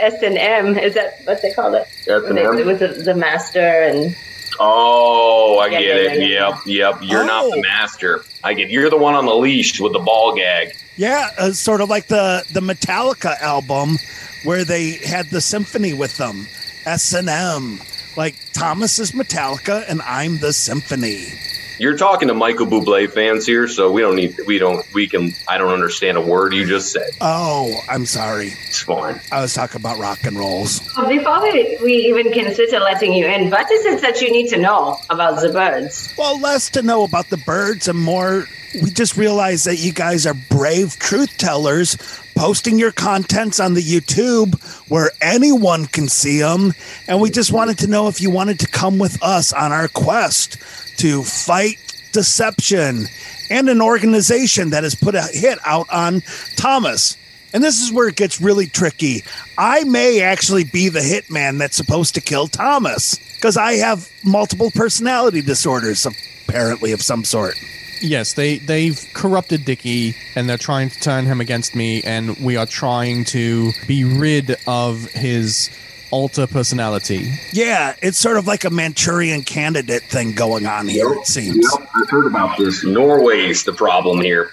S 0.00 0.22
and 0.22 0.38
M 0.38 0.76
is 0.78 0.94
that 0.94 1.20
what 1.24 1.42
they 1.42 1.52
call 1.52 1.74
it? 1.74 1.86
S&M? 2.08 2.34
With 2.66 2.78
the, 2.78 2.88
the 3.04 3.14
master 3.14 3.60
and 3.60 4.16
Oh, 4.58 5.58
I 5.58 5.66
Yeah, 5.66 5.80
get 5.80 5.82
yeah, 5.82 5.94
it. 6.12 6.28
yeah, 6.30 6.48
Yep, 6.48 6.58
yep. 6.66 6.98
You're 7.02 7.24
not 7.26 7.44
Oh. 7.44 7.50
the 7.50 7.60
master. 7.62 8.24
I 8.42 8.54
get. 8.54 8.70
You're 8.70 8.88
the 8.88 8.96
one 8.96 9.14
on 9.14 9.26
the 9.26 9.34
leash 9.36 9.78
with 9.80 9.92
the 9.92 9.98
ball 9.98 10.34
gag. 10.34 10.74
Yeah, 10.96 11.28
uh, 11.38 11.50
sort 11.52 11.80
of 11.82 11.90
like 11.90 12.06
the 12.06 12.42
the 12.52 12.60
Metallica 12.60 13.38
album 13.40 13.98
where 14.44 14.64
they 14.64 14.92
had 14.92 15.26
the 15.26 15.40
symphony 15.40 15.92
with 15.92 16.16
them. 16.16 16.46
S 16.86 17.12
and 17.14 17.28
M. 17.28 17.80
Like 18.16 18.36
Thomas 18.52 18.98
is 18.98 19.12
Metallica 19.12 19.84
and 19.88 20.00
I'm 20.02 20.38
the 20.38 20.52
symphony. 20.52 21.32
You're 21.78 21.96
talking 21.96 22.28
to 22.28 22.34
Michael 22.34 22.66
Bublé 22.66 23.10
fans 23.10 23.44
here, 23.46 23.66
so 23.66 23.90
we 23.90 24.00
don't 24.00 24.14
need. 24.14 24.38
We 24.46 24.58
don't. 24.58 24.86
We 24.94 25.08
can. 25.08 25.32
I 25.48 25.58
don't 25.58 25.72
understand 25.72 26.16
a 26.16 26.20
word 26.20 26.54
you 26.54 26.66
just 26.66 26.92
said. 26.92 27.10
Oh, 27.20 27.74
I'm 27.88 28.06
sorry. 28.06 28.52
It's 28.68 28.82
fine. 28.82 29.20
I 29.32 29.40
was 29.40 29.54
talking 29.54 29.80
about 29.80 29.98
rock 29.98 30.22
and 30.22 30.38
rolls. 30.38 30.78
before 31.08 31.42
we, 31.42 31.76
we 31.82 31.94
even 31.94 32.30
consider 32.32 32.78
letting 32.78 33.12
you 33.12 33.26
in, 33.26 33.50
what 33.50 33.68
is 33.72 33.84
it 33.86 34.00
that 34.02 34.20
you 34.20 34.30
need 34.30 34.50
to 34.50 34.58
know 34.58 34.98
about 35.10 35.40
the 35.42 35.52
birds? 35.52 36.14
Well, 36.16 36.40
less 36.40 36.70
to 36.70 36.82
know 36.82 37.02
about 37.02 37.30
the 37.30 37.38
birds 37.38 37.88
and 37.88 37.98
more. 37.98 38.46
We 38.80 38.90
just 38.90 39.16
realized 39.16 39.66
that 39.66 39.76
you 39.76 39.92
guys 39.92 40.26
are 40.26 40.34
brave 40.34 40.96
truth 40.98 41.36
tellers, 41.38 41.96
posting 42.34 42.78
your 42.78 42.92
contents 42.92 43.60
on 43.60 43.74
the 43.74 43.82
YouTube 43.82 44.60
where 44.90 45.10
anyone 45.20 45.86
can 45.86 46.08
see 46.08 46.40
them. 46.40 46.72
And 47.08 47.20
we 47.20 47.30
just 47.30 47.52
wanted 47.52 47.78
to 47.78 47.86
know 47.86 48.08
if 48.08 48.20
you 48.20 48.30
wanted 48.30 48.60
to 48.60 48.68
come 48.68 48.98
with 48.98 49.22
us 49.22 49.52
on 49.52 49.72
our 49.72 49.88
quest 49.88 50.58
to 50.98 51.22
fight 51.22 51.78
deception 52.12 53.06
and 53.50 53.68
an 53.68 53.82
organization 53.82 54.70
that 54.70 54.84
has 54.84 54.94
put 54.94 55.14
a 55.14 55.22
hit 55.22 55.58
out 55.64 55.86
on 55.92 56.22
Thomas. 56.56 57.16
And 57.52 57.62
this 57.62 57.80
is 57.80 57.92
where 57.92 58.08
it 58.08 58.16
gets 58.16 58.40
really 58.40 58.66
tricky. 58.66 59.22
I 59.56 59.84
may 59.84 60.22
actually 60.22 60.64
be 60.64 60.88
the 60.88 61.00
hitman 61.00 61.58
that's 61.58 61.76
supposed 61.76 62.14
to 62.14 62.20
kill 62.20 62.48
Thomas 62.48 63.16
because 63.36 63.56
I 63.56 63.74
have 63.74 64.10
multiple 64.24 64.70
personality 64.74 65.40
disorders, 65.40 66.04
apparently, 66.48 66.90
of 66.92 67.00
some 67.00 67.22
sort. 67.22 67.54
Yes, 68.00 68.34
they 68.34 68.58
they've 68.58 68.98
corrupted 69.14 69.64
Dicky 69.64 70.14
and 70.34 70.48
they're 70.48 70.58
trying 70.58 70.90
to 70.90 71.00
turn 71.00 71.26
him 71.26 71.40
against 71.40 71.74
me, 71.74 72.02
and 72.02 72.36
we 72.38 72.56
are 72.56 72.66
trying 72.66 73.24
to 73.26 73.72
be 73.86 74.04
rid 74.04 74.56
of 74.66 75.06
his 75.12 75.70
alter 76.10 76.46
personality. 76.46 77.32
Yeah, 77.52 77.96
it's 78.00 78.18
sort 78.18 78.36
of 78.36 78.46
like 78.46 78.64
a 78.64 78.70
Manchurian 78.70 79.42
candidate 79.42 80.04
thing 80.04 80.32
going 80.32 80.66
on 80.66 80.86
here, 80.86 81.12
it 81.14 81.26
seems. 81.26 81.56
Yep, 81.56 81.88
I've 81.96 82.10
heard 82.10 82.26
about 82.26 82.56
this. 82.56 82.84
Norway's 82.84 83.64
the 83.64 83.72
problem 83.72 84.20
here. 84.20 84.52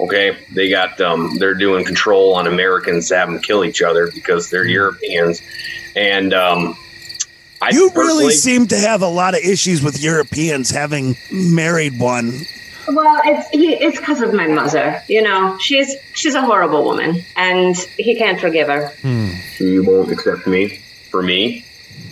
Okay, 0.00 0.38
they 0.50 0.70
got 0.70 1.00
um, 1.00 1.36
they're 1.38 1.54
doing 1.54 1.84
control 1.84 2.34
on 2.34 2.46
Americans, 2.46 3.10
have 3.10 3.28
them 3.28 3.40
kill 3.40 3.64
each 3.64 3.82
other 3.82 4.10
because 4.12 4.50
they're 4.50 4.66
Europeans, 4.66 5.40
and 5.94 6.32
um, 6.32 6.76
I 7.60 7.70
You 7.70 7.90
really 7.94 8.32
seem 8.32 8.66
to 8.68 8.76
have 8.76 9.02
a 9.02 9.06
lot 9.06 9.34
of 9.34 9.40
issues 9.40 9.82
with 9.84 10.02
Europeans 10.02 10.70
having 10.70 11.16
married 11.30 12.00
one. 12.00 12.32
Well, 12.88 13.20
it's 13.24 13.48
he, 13.50 13.74
it's 13.74 13.98
because 13.98 14.20
of 14.22 14.32
my 14.34 14.46
mother. 14.46 15.02
You 15.08 15.22
know, 15.22 15.56
she's 15.58 15.94
she's 16.14 16.34
a 16.34 16.42
horrible 16.42 16.84
woman, 16.84 17.22
and 17.36 17.76
he 17.96 18.16
can't 18.16 18.40
forgive 18.40 18.68
her. 18.68 18.92
She 19.56 19.78
won't 19.78 20.10
accept 20.10 20.46
me 20.46 20.78
for 21.10 21.22
me, 21.22 21.64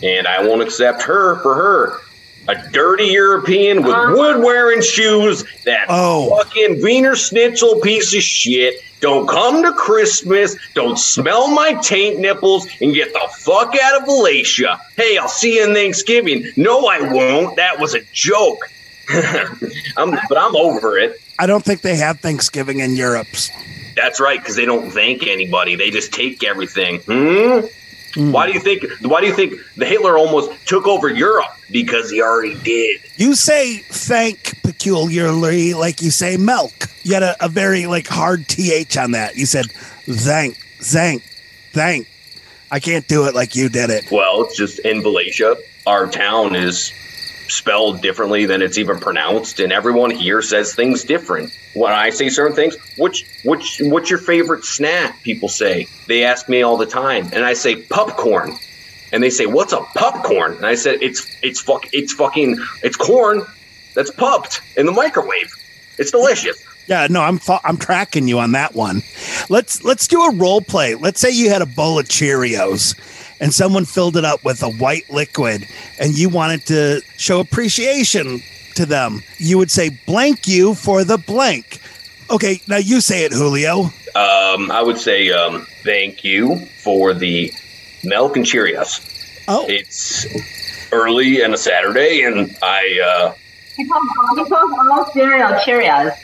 and 0.03 0.27
I 0.27 0.43
won't 0.45 0.61
accept 0.61 1.03
her 1.03 1.35
for 1.41 1.53
her. 1.55 1.99
A 2.47 2.55
dirty 2.71 3.05
European 3.05 3.83
with 3.83 3.93
Uh-huh. 3.93 4.15
wood 4.17 4.43
wearing 4.43 4.81
shoes, 4.81 5.43
that 5.65 5.85
Oh. 5.89 6.35
fucking 6.37 6.81
Wiener 6.81 7.15
Schnitzel 7.15 7.79
piece 7.81 8.15
of 8.15 8.23
shit. 8.23 8.81
Don't 8.99 9.27
come 9.27 9.61
to 9.63 9.71
Christmas. 9.73 10.55
Don't 10.73 10.97
smell 10.97 11.47
my 11.49 11.73
taint 11.81 12.19
nipples 12.19 12.67
and 12.81 12.93
get 12.95 13.13
the 13.13 13.27
fuck 13.39 13.75
out 13.81 14.01
of 14.01 14.07
Malaysia. 14.07 14.79
Hey, 14.95 15.17
I'll 15.17 15.27
see 15.27 15.55
you 15.57 15.67
in 15.67 15.73
Thanksgiving. 15.73 16.51
No, 16.55 16.87
I 16.87 17.01
won't. 17.01 17.55
That 17.57 17.79
was 17.79 17.93
a 17.95 18.01
joke. 18.11 18.59
I'm, 19.97 20.11
but 20.29 20.37
I'm 20.37 20.55
over 20.55 20.97
it. 20.97 21.21
I 21.39 21.47
don't 21.47 21.63
think 21.63 21.81
they 21.81 21.95
have 21.95 22.19
Thanksgiving 22.19 22.79
in 22.79 22.95
Europe. 22.95 23.27
That's 23.95 24.19
right, 24.19 24.39
because 24.39 24.55
they 24.55 24.65
don't 24.65 24.91
thank 24.91 25.27
anybody. 25.27 25.75
They 25.75 25.89
just 25.89 26.13
take 26.13 26.43
everything. 26.43 27.01
Hmm? 27.01 27.65
Why 28.15 28.45
do 28.45 28.53
you 28.53 28.59
think? 28.59 28.85
Why 29.01 29.21
do 29.21 29.27
you 29.27 29.33
think 29.33 29.53
the 29.77 29.85
Hitler 29.85 30.17
almost 30.17 30.51
took 30.67 30.85
over 30.85 31.07
Europe? 31.07 31.51
Because 31.71 32.11
he 32.11 32.21
already 32.21 32.55
did. 32.59 33.01
You 33.15 33.35
say 33.35 33.77
thank 33.77 34.61
peculiarly 34.63 35.73
like 35.73 36.01
you 36.01 36.11
say 36.11 36.35
milk. 36.35 36.73
You 37.03 37.13
had 37.13 37.23
a, 37.23 37.45
a 37.45 37.47
very 37.47 37.87
like 37.87 38.07
hard 38.07 38.47
th 38.47 38.97
on 38.97 39.11
that. 39.11 39.37
You 39.37 39.45
said 39.45 39.71
thank, 39.71 40.57
thank, 40.79 41.23
thank. 41.71 42.07
I 42.69 42.79
can't 42.79 43.07
do 43.07 43.27
it 43.27 43.35
like 43.35 43.55
you 43.55 43.69
did 43.69 43.89
it. 43.89 44.11
Well, 44.11 44.43
it's 44.43 44.57
just 44.57 44.79
in 44.79 45.01
Valencia, 45.01 45.55
Our 45.85 46.07
town 46.07 46.55
is 46.55 46.91
spelled 47.51 48.01
differently 48.01 48.45
than 48.45 48.61
it's 48.61 48.77
even 48.77 48.99
pronounced, 48.99 49.59
and 49.59 49.71
everyone 49.71 50.11
here 50.11 50.41
says 50.41 50.73
things 50.73 51.03
different. 51.03 51.51
When 51.73 51.91
I 51.91 52.09
say 52.09 52.29
certain 52.29 52.55
things, 52.55 52.75
which 52.97 53.25
which 53.43 53.81
what's 53.83 54.09
your 54.09 54.19
favorite 54.19 54.65
snack? 54.65 55.21
People 55.23 55.49
say 55.49 55.87
they 56.07 56.23
ask 56.23 56.47
me 56.49 56.61
all 56.61 56.77
the 56.77 56.85
time, 56.85 57.29
and 57.33 57.45
I 57.45 57.53
say 57.53 57.75
popcorn, 57.75 58.57
and 59.11 59.21
they 59.21 59.29
say 59.29 59.45
what's 59.45 59.73
a 59.73 59.81
popcorn? 59.95 60.55
And 60.55 60.65
I 60.65 60.75
said 60.75 60.99
it's 61.01 61.37
it's 61.43 61.59
fuck 61.59 61.85
it's 61.93 62.13
fucking 62.13 62.57
it's 62.83 62.95
corn 62.95 63.45
that's 63.93 64.11
popped 64.11 64.61
in 64.77 64.85
the 64.85 64.91
microwave. 64.91 65.51
It's 65.97 66.11
delicious. 66.11 66.63
Yeah, 66.87 67.07
no, 67.09 67.21
I'm 67.21 67.39
I'm 67.63 67.77
tracking 67.77 68.27
you 68.27 68.39
on 68.39 68.53
that 68.53 68.73
one. 68.73 69.01
Let's 69.49 69.83
let's 69.83 70.07
do 70.07 70.23
a 70.23 70.35
role 70.35 70.61
play. 70.61 70.95
Let's 70.95 71.19
say 71.19 71.29
you 71.29 71.49
had 71.49 71.61
a 71.61 71.65
bowl 71.65 71.99
of 71.99 72.07
Cheerios 72.07 72.95
and 73.41 73.53
someone 73.53 73.83
filled 73.83 74.15
it 74.15 74.23
up 74.23 74.45
with 74.45 74.63
a 74.63 74.69
white 74.69 75.09
liquid 75.09 75.67
and 75.99 76.17
you 76.17 76.29
wanted 76.29 76.65
to 76.67 77.01
show 77.17 77.41
appreciation 77.41 78.39
to 78.75 78.85
them. 78.85 79.23
You 79.39 79.57
would 79.57 79.71
say 79.71 79.89
blank 80.05 80.47
you 80.47 80.75
for 80.75 81.03
the 81.03 81.17
blank. 81.17 81.81
Okay, 82.29 82.61
now 82.67 82.77
you 82.77 83.01
say 83.01 83.25
it, 83.25 83.33
Julio. 83.33 83.85
Um, 84.15 84.71
I 84.71 84.81
would 84.81 84.97
say 84.97 85.31
um, 85.31 85.65
thank 85.83 86.23
you 86.23 86.65
for 86.83 87.13
the 87.13 87.51
milk 88.03 88.37
and 88.37 88.45
Cheerios. 88.45 89.07
Oh, 89.47 89.65
it's 89.67 90.25
early 90.93 91.41
and 91.41 91.53
a 91.53 91.57
Saturday, 91.57 92.23
and 92.23 92.55
I 92.61 92.99
uh, 93.03 93.33
He 93.75 93.85
calls, 93.87 94.51
all 94.51 95.11
cereal 95.11 95.53
Cheerios. 95.59 96.15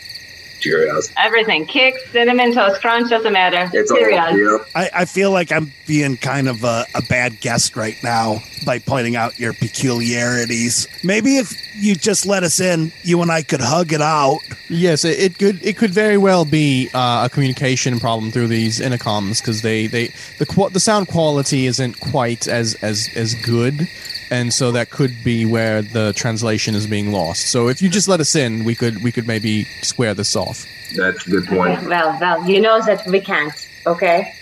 Cheerios. 0.59 1.11
Everything. 1.17 1.65
Kix, 1.65 1.93
cinnamon 2.11 2.53
toast 2.53 2.81
crunch, 2.81 3.09
doesn't 3.09 3.33
matter. 3.33 3.69
It's 3.73 3.91
all 3.91 3.97
Cheerios. 3.97 4.65
I, 4.75 4.89
I 4.93 5.05
feel 5.05 5.31
like 5.31 5.51
I'm 5.51 5.71
being 5.85 6.17
kind 6.17 6.47
of 6.47 6.63
a, 6.63 6.85
a 6.95 7.01
bad 7.03 7.39
guest 7.39 7.75
right 7.75 7.95
now 8.03 8.37
by 8.65 8.79
pointing 8.79 9.15
out 9.15 9.39
your 9.39 9.53
peculiarities. 9.53 10.87
Maybe 11.03 11.37
if 11.37 11.53
you 11.75 11.95
just 11.95 12.25
let 12.25 12.43
us 12.43 12.59
in, 12.59 12.91
you 13.03 13.21
and 13.21 13.31
I 13.31 13.41
could 13.43 13.61
hug 13.61 13.93
it 13.93 14.01
out. 14.01 14.39
Yes, 14.69 15.05
it, 15.05 15.19
it 15.19 15.37
could 15.37 15.63
it 15.63 15.77
could 15.77 15.91
very 15.91 16.17
well 16.17 16.43
be 16.43 16.89
uh, 16.93 17.25
a 17.25 17.29
communication 17.29 17.99
problem 17.99 18.31
through 18.31 18.47
these 18.47 18.79
intercoms 18.79 19.41
because 19.41 19.61
they, 19.61 19.87
they 19.87 20.11
the 20.39 20.45
qu- 20.45 20.69
the 20.69 20.79
sound 20.79 21.07
quality 21.07 21.67
isn't 21.67 21.99
quite 21.99 22.47
as 22.47 22.75
as 22.81 23.09
as 23.15 23.35
good, 23.35 23.87
and 24.29 24.53
so 24.53 24.71
that 24.71 24.89
could 24.89 25.23
be 25.23 25.45
where 25.45 25.81
the 25.81 26.13
translation 26.13 26.75
is 26.75 26.87
being 26.87 27.11
lost. 27.11 27.47
So 27.51 27.67
if 27.67 27.81
you 27.81 27.89
just 27.89 28.07
let 28.07 28.19
us 28.19 28.35
in, 28.35 28.63
we 28.63 28.75
could 28.75 29.01
we 29.03 29.11
could 29.11 29.27
maybe 29.27 29.63
square 29.81 30.13
this 30.13 30.35
off. 30.35 30.65
That's 30.95 31.25
a 31.27 31.29
good 31.29 31.45
point. 31.47 31.87
Well, 31.87 32.17
well, 32.19 32.49
you 32.49 32.61
know 32.61 32.81
that 32.85 33.05
we 33.07 33.19
can't, 33.19 33.53
okay? 33.85 34.33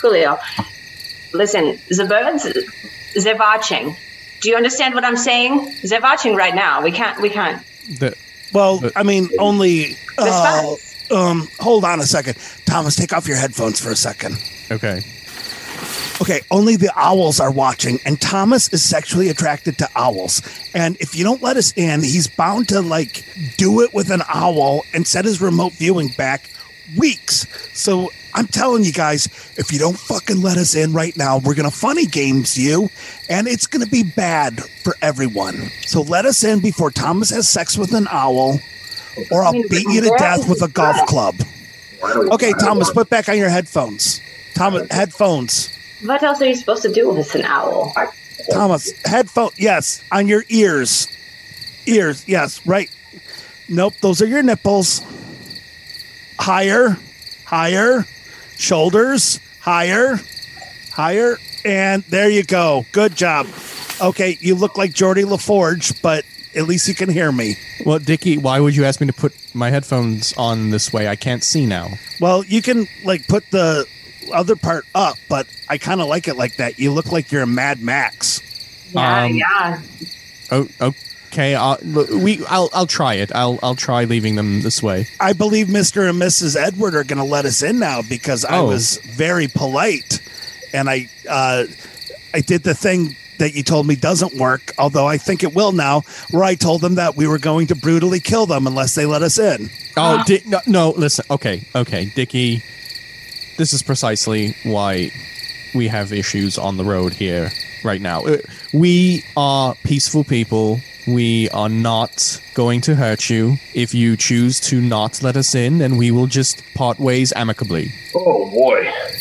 Julio, 0.00 0.38
listen, 1.32 1.78
the 1.88 2.06
birds, 2.06 3.22
they're 3.24 3.36
watching. 3.36 3.96
Do 4.40 4.48
you 4.48 4.56
understand 4.56 4.94
what 4.94 5.04
I'm 5.04 5.16
saying? 5.16 5.74
They're 5.84 6.00
watching 6.00 6.34
right 6.34 6.54
now. 6.54 6.82
We 6.82 6.92
can't, 6.92 7.20
we 7.20 7.28
can't. 7.28 7.62
The, 7.98 8.16
Well, 8.54 8.80
I 8.96 9.02
mean, 9.02 9.28
only. 9.38 9.96
Uh, 10.16 10.76
fine. 11.10 11.18
um, 11.18 11.48
hold 11.58 11.84
on 11.84 12.00
a 12.00 12.04
second, 12.04 12.38
Thomas. 12.64 12.96
Take 12.96 13.12
off 13.12 13.28
your 13.28 13.36
headphones 13.36 13.80
for 13.80 13.90
a 13.90 13.96
second. 13.96 14.36
okay. 14.70 15.02
Okay, 16.20 16.42
only 16.50 16.76
the 16.76 16.92
owls 16.96 17.40
are 17.40 17.50
watching, 17.50 17.98
and 18.04 18.20
Thomas 18.20 18.70
is 18.74 18.82
sexually 18.82 19.30
attracted 19.30 19.78
to 19.78 19.88
owls. 19.96 20.42
And 20.74 20.96
if 21.00 21.16
you 21.16 21.24
don't 21.24 21.42
let 21.42 21.56
us 21.56 21.72
in, 21.76 22.02
he's 22.02 22.28
bound 22.28 22.68
to 22.68 22.82
like 22.82 23.24
do 23.56 23.80
it 23.80 23.94
with 23.94 24.10
an 24.10 24.22
owl 24.28 24.84
and 24.92 25.06
set 25.06 25.24
his 25.24 25.40
remote 25.40 25.72
viewing 25.72 26.08
back 26.18 26.50
weeks. 26.98 27.46
So 27.72 28.10
I'm 28.34 28.46
telling 28.46 28.84
you 28.84 28.92
guys, 28.92 29.26
if 29.56 29.72
you 29.72 29.78
don't 29.78 29.98
fucking 29.98 30.42
let 30.42 30.58
us 30.58 30.74
in 30.74 30.92
right 30.92 31.16
now, 31.16 31.38
we're 31.38 31.54
gonna 31.54 31.70
funny 31.70 32.04
games 32.04 32.58
you, 32.58 32.90
and 33.30 33.48
it's 33.48 33.66
gonna 33.66 33.86
be 33.86 34.02
bad 34.02 34.62
for 34.84 34.94
everyone. 35.00 35.70
So 35.86 36.02
let 36.02 36.26
us 36.26 36.44
in 36.44 36.60
before 36.60 36.90
Thomas 36.90 37.30
has 37.30 37.48
sex 37.48 37.78
with 37.78 37.94
an 37.94 38.06
owl, 38.10 38.60
or 39.30 39.42
I'll 39.42 39.52
beat 39.52 39.88
you 39.88 40.02
to 40.02 40.14
death 40.18 40.48
with 40.48 40.62
a 40.62 40.68
golf 40.68 40.96
club. 41.06 41.36
Okay, 42.02 42.52
Thomas, 42.60 42.90
put 42.90 43.08
back 43.08 43.28
on 43.28 43.38
your 43.38 43.48
headphones. 43.48 44.20
Thomas, 44.54 44.86
headphones. 44.90 45.76
What 46.02 46.22
else 46.22 46.40
are 46.40 46.46
you 46.46 46.54
supposed 46.54 46.82
to 46.82 46.92
do 46.92 47.10
with 47.10 47.34
an 47.34 47.42
owl? 47.42 47.92
Thomas, 48.52 48.90
headphone. 49.04 49.50
Yes, 49.56 50.02
on 50.10 50.26
your 50.28 50.44
ears. 50.48 51.08
Ears. 51.86 52.26
Yes, 52.26 52.66
right. 52.66 52.88
Nope, 53.68 53.94
those 54.00 54.22
are 54.22 54.26
your 54.26 54.42
nipples. 54.42 55.02
Higher, 56.38 56.96
higher, 57.44 58.06
shoulders, 58.56 59.40
higher, 59.60 60.18
higher, 60.92 61.36
and 61.64 62.02
there 62.04 62.30
you 62.30 62.44
go. 62.44 62.86
Good 62.92 63.14
job. 63.14 63.46
Okay, 64.00 64.38
you 64.40 64.54
look 64.54 64.78
like 64.78 64.92
Geordi 64.92 65.26
La 65.26 65.36
Forge, 65.36 66.00
but 66.00 66.24
at 66.56 66.64
least 66.64 66.88
you 66.88 66.94
can 66.94 67.10
hear 67.10 67.30
me. 67.30 67.56
Well, 67.84 67.98
Dickie, 67.98 68.38
why 68.38 68.58
would 68.58 68.74
you 68.74 68.84
ask 68.84 69.00
me 69.00 69.06
to 69.06 69.12
put 69.12 69.34
my 69.54 69.70
headphones 69.70 70.32
on 70.38 70.70
this 70.70 70.92
way? 70.92 71.08
I 71.08 71.16
can't 71.16 71.44
see 71.44 71.66
now. 71.66 71.88
Well, 72.20 72.42
you 72.44 72.62
can 72.62 72.86
like 73.04 73.26
put 73.28 73.50
the 73.50 73.86
other 74.32 74.56
part 74.56 74.84
up, 74.94 75.16
but 75.28 75.46
I 75.68 75.78
kind 75.78 76.00
of 76.00 76.08
like 76.08 76.28
it 76.28 76.36
like 76.36 76.56
that. 76.56 76.78
You 76.78 76.92
look 76.92 77.10
like 77.12 77.30
you're 77.32 77.42
a 77.42 77.46
Mad 77.46 77.80
Max. 77.82 78.40
Yeah, 78.92 79.24
Um, 79.24 79.34
yeah. 79.34 79.82
Oh, 80.50 80.68
okay. 81.32 81.54
I'll, 81.54 81.78
we, 81.84 82.44
I'll, 82.46 82.68
I'll 82.72 82.86
try 82.86 83.14
it. 83.14 83.30
I'll, 83.34 83.58
I'll 83.62 83.76
try 83.76 84.04
leaving 84.04 84.34
them 84.34 84.62
this 84.62 84.82
way. 84.82 85.06
I 85.20 85.32
believe 85.32 85.68
Mr. 85.68 86.08
and 86.10 86.20
Mrs. 86.20 86.56
Edward 86.56 86.94
are 86.94 87.04
going 87.04 87.18
to 87.18 87.24
let 87.24 87.44
us 87.44 87.62
in 87.62 87.78
now 87.78 88.00
because 88.08 88.44
I 88.44 88.58
Oh. 88.58 88.66
was 88.66 88.96
very 88.98 89.46
polite 89.48 90.20
and 90.74 90.90
I 90.90 91.08
uh, 91.28 91.64
I 92.34 92.40
did 92.40 92.62
the 92.64 92.74
thing 92.74 93.16
that 93.38 93.54
you 93.54 93.62
told 93.62 93.86
me 93.86 93.96
doesn't 93.96 94.34
work, 94.38 94.72
although 94.78 95.06
I 95.06 95.16
think 95.16 95.42
it 95.42 95.54
will 95.54 95.72
now, 95.72 96.02
where 96.30 96.44
I 96.44 96.54
told 96.56 96.80
them 96.82 96.96
that 96.96 97.16
we 97.16 97.26
were 97.26 97.38
going 97.38 97.68
to 97.68 97.74
brutally 97.74 98.20
kill 98.20 98.44
them 98.46 98.66
unless 98.66 98.94
they 98.94 99.06
let 99.06 99.22
us 99.22 99.38
in. 99.38 99.70
Oh, 99.96 100.22
Di- 100.26 100.42
no, 100.46 100.60
no, 100.66 100.90
listen. 100.90 101.24
Okay, 101.30 101.62
okay, 101.74 102.12
Dickie. 102.14 102.62
This 103.60 103.74
is 103.74 103.82
precisely 103.82 104.56
why 104.62 105.10
we 105.74 105.88
have 105.88 106.14
issues 106.14 106.56
on 106.56 106.78
the 106.78 106.82
road 106.84 107.12
here 107.12 107.50
right 107.84 108.00
now. 108.00 108.24
Uh, 108.24 108.38
We 108.72 109.22
are 109.36 109.74
peaceful 109.84 110.24
people. 110.24 110.80
We 111.06 111.50
are 111.50 111.68
not 111.68 112.40
going 112.54 112.80
to 112.82 112.94
hurt 112.94 113.28
you. 113.28 113.58
If 113.74 113.92
you 113.92 114.16
choose 114.16 114.60
to 114.70 114.80
not 114.80 115.22
let 115.22 115.36
us 115.36 115.54
in, 115.54 115.76
then 115.76 115.98
we 115.98 116.10
will 116.10 116.26
just 116.26 116.62
part 116.74 116.98
ways 116.98 117.34
amicably. 117.36 117.92
Oh 118.14 118.50
boy, 118.50 118.78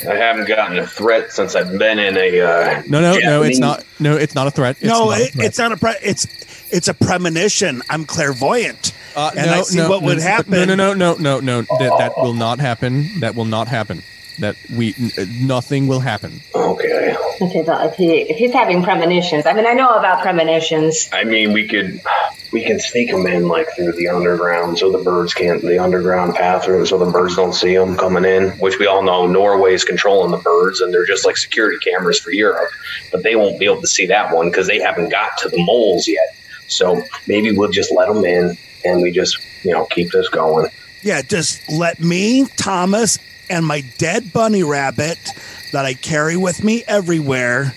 I 0.09 0.15
haven't 0.15 0.47
gotten 0.47 0.79
a 0.79 0.87
threat 0.87 1.33
since 1.33 1.53
I've 1.53 1.77
been 1.77 1.99
in 1.99 2.15
a. 2.15 2.39
Uh, 2.39 2.81
No, 2.87 3.01
no, 3.01 3.17
no. 3.19 3.43
It's 3.43 3.59
not. 3.59 3.83
No, 3.99 4.15
it's 4.15 4.35
not 4.35 4.47
a 4.47 4.51
threat. 4.51 4.77
It's 4.79 4.85
no, 4.87 5.09
not 5.09 5.19
a 5.19 5.25
threat. 5.25 5.45
it's 5.47 5.57
not 5.57 5.71
a 5.73 5.77
pre- 5.77 5.99
it's 6.01 6.25
it's 6.71 6.87
a 6.87 6.93
premonition. 6.93 7.81
I'm 7.89 8.05
clairvoyant, 8.05 8.93
Uh, 9.17 9.31
and 9.35 9.47
no, 9.47 9.57
I 9.57 9.61
see 9.63 9.79
no, 9.79 9.89
what 9.89 10.01
would 10.01 10.19
no, 10.19 10.23
happen. 10.23 10.51
No, 10.53 10.63
no, 10.63 10.75
no, 10.75 10.93
no, 10.93 11.15
no, 11.15 11.39
no. 11.41 11.61
That, 11.79 11.93
that 11.97 12.11
will 12.15 12.35
not 12.35 12.59
happen. 12.59 13.19
That 13.19 13.35
will 13.35 13.43
not 13.57 13.67
happen. 13.67 14.01
That 14.39 14.55
we 14.73 14.93
n- 14.99 15.11
uh, 15.17 15.25
nothing 15.41 15.87
will 15.87 15.99
happen. 15.99 16.41
Okay. 16.55 17.15
Okay, 17.41 17.61
well, 17.61 17.87
if, 17.87 17.95
he, 17.95 18.21
if 18.21 18.37
he's 18.37 18.51
having 18.51 18.83
premonitions, 18.83 19.45
I 19.45 19.53
mean, 19.53 19.65
I 19.65 19.71
know 19.71 19.89
about 19.89 20.21
premonitions. 20.21 21.09
I 21.13 21.23
mean, 21.23 21.53
we 21.53 21.67
could 21.67 22.01
we 22.51 22.63
can 22.65 22.79
sneak 22.79 23.11
them 23.11 23.25
in 23.27 23.47
like 23.47 23.67
through 23.75 23.93
the 23.93 24.09
underground, 24.09 24.79
so 24.79 24.91
the 24.91 25.03
birds 25.03 25.33
can't 25.33 25.61
the 25.61 25.81
underground 25.81 26.35
path, 26.35 26.67
or 26.67 26.85
so 26.85 26.97
the 26.97 27.11
birds 27.11 27.35
don't 27.35 27.53
see 27.53 27.75
them 27.75 27.95
coming 27.95 28.25
in. 28.25 28.49
Which 28.59 28.77
we 28.79 28.87
all 28.87 29.03
know 29.03 29.25
Norway's 29.25 29.83
controlling 29.83 30.31
the 30.31 30.37
birds, 30.37 30.81
and 30.81 30.93
they're 30.93 31.05
just 31.05 31.25
like 31.25 31.37
security 31.37 31.77
cameras 31.79 32.19
for 32.19 32.31
Europe, 32.31 32.69
but 33.11 33.23
they 33.23 33.35
won't 33.35 33.59
be 33.59 33.65
able 33.65 33.81
to 33.81 33.87
see 33.87 34.07
that 34.07 34.33
one 34.33 34.49
because 34.49 34.67
they 34.67 34.79
haven't 34.79 35.09
got 35.09 35.37
to 35.39 35.49
the 35.49 35.63
moles 35.63 36.07
yet. 36.07 36.35
So 36.67 37.01
maybe 37.27 37.51
we'll 37.51 37.71
just 37.71 37.93
let 37.93 38.07
them 38.07 38.25
in, 38.25 38.57
and 38.83 39.01
we 39.01 39.11
just 39.11 39.37
you 39.63 39.71
know 39.71 39.85
keep 39.85 40.11
this 40.11 40.27
going. 40.29 40.69
Yeah, 41.01 41.21
just 41.21 41.69
let 41.71 42.01
me, 42.01 42.45
Thomas, 42.57 43.17
and 43.49 43.65
my 43.65 43.81
dead 43.97 44.31
bunny 44.33 44.63
rabbit 44.63 45.17
that 45.71 45.85
I 45.85 45.93
carry 45.93 46.37
with 46.37 46.63
me 46.63 46.83
everywhere. 46.87 47.73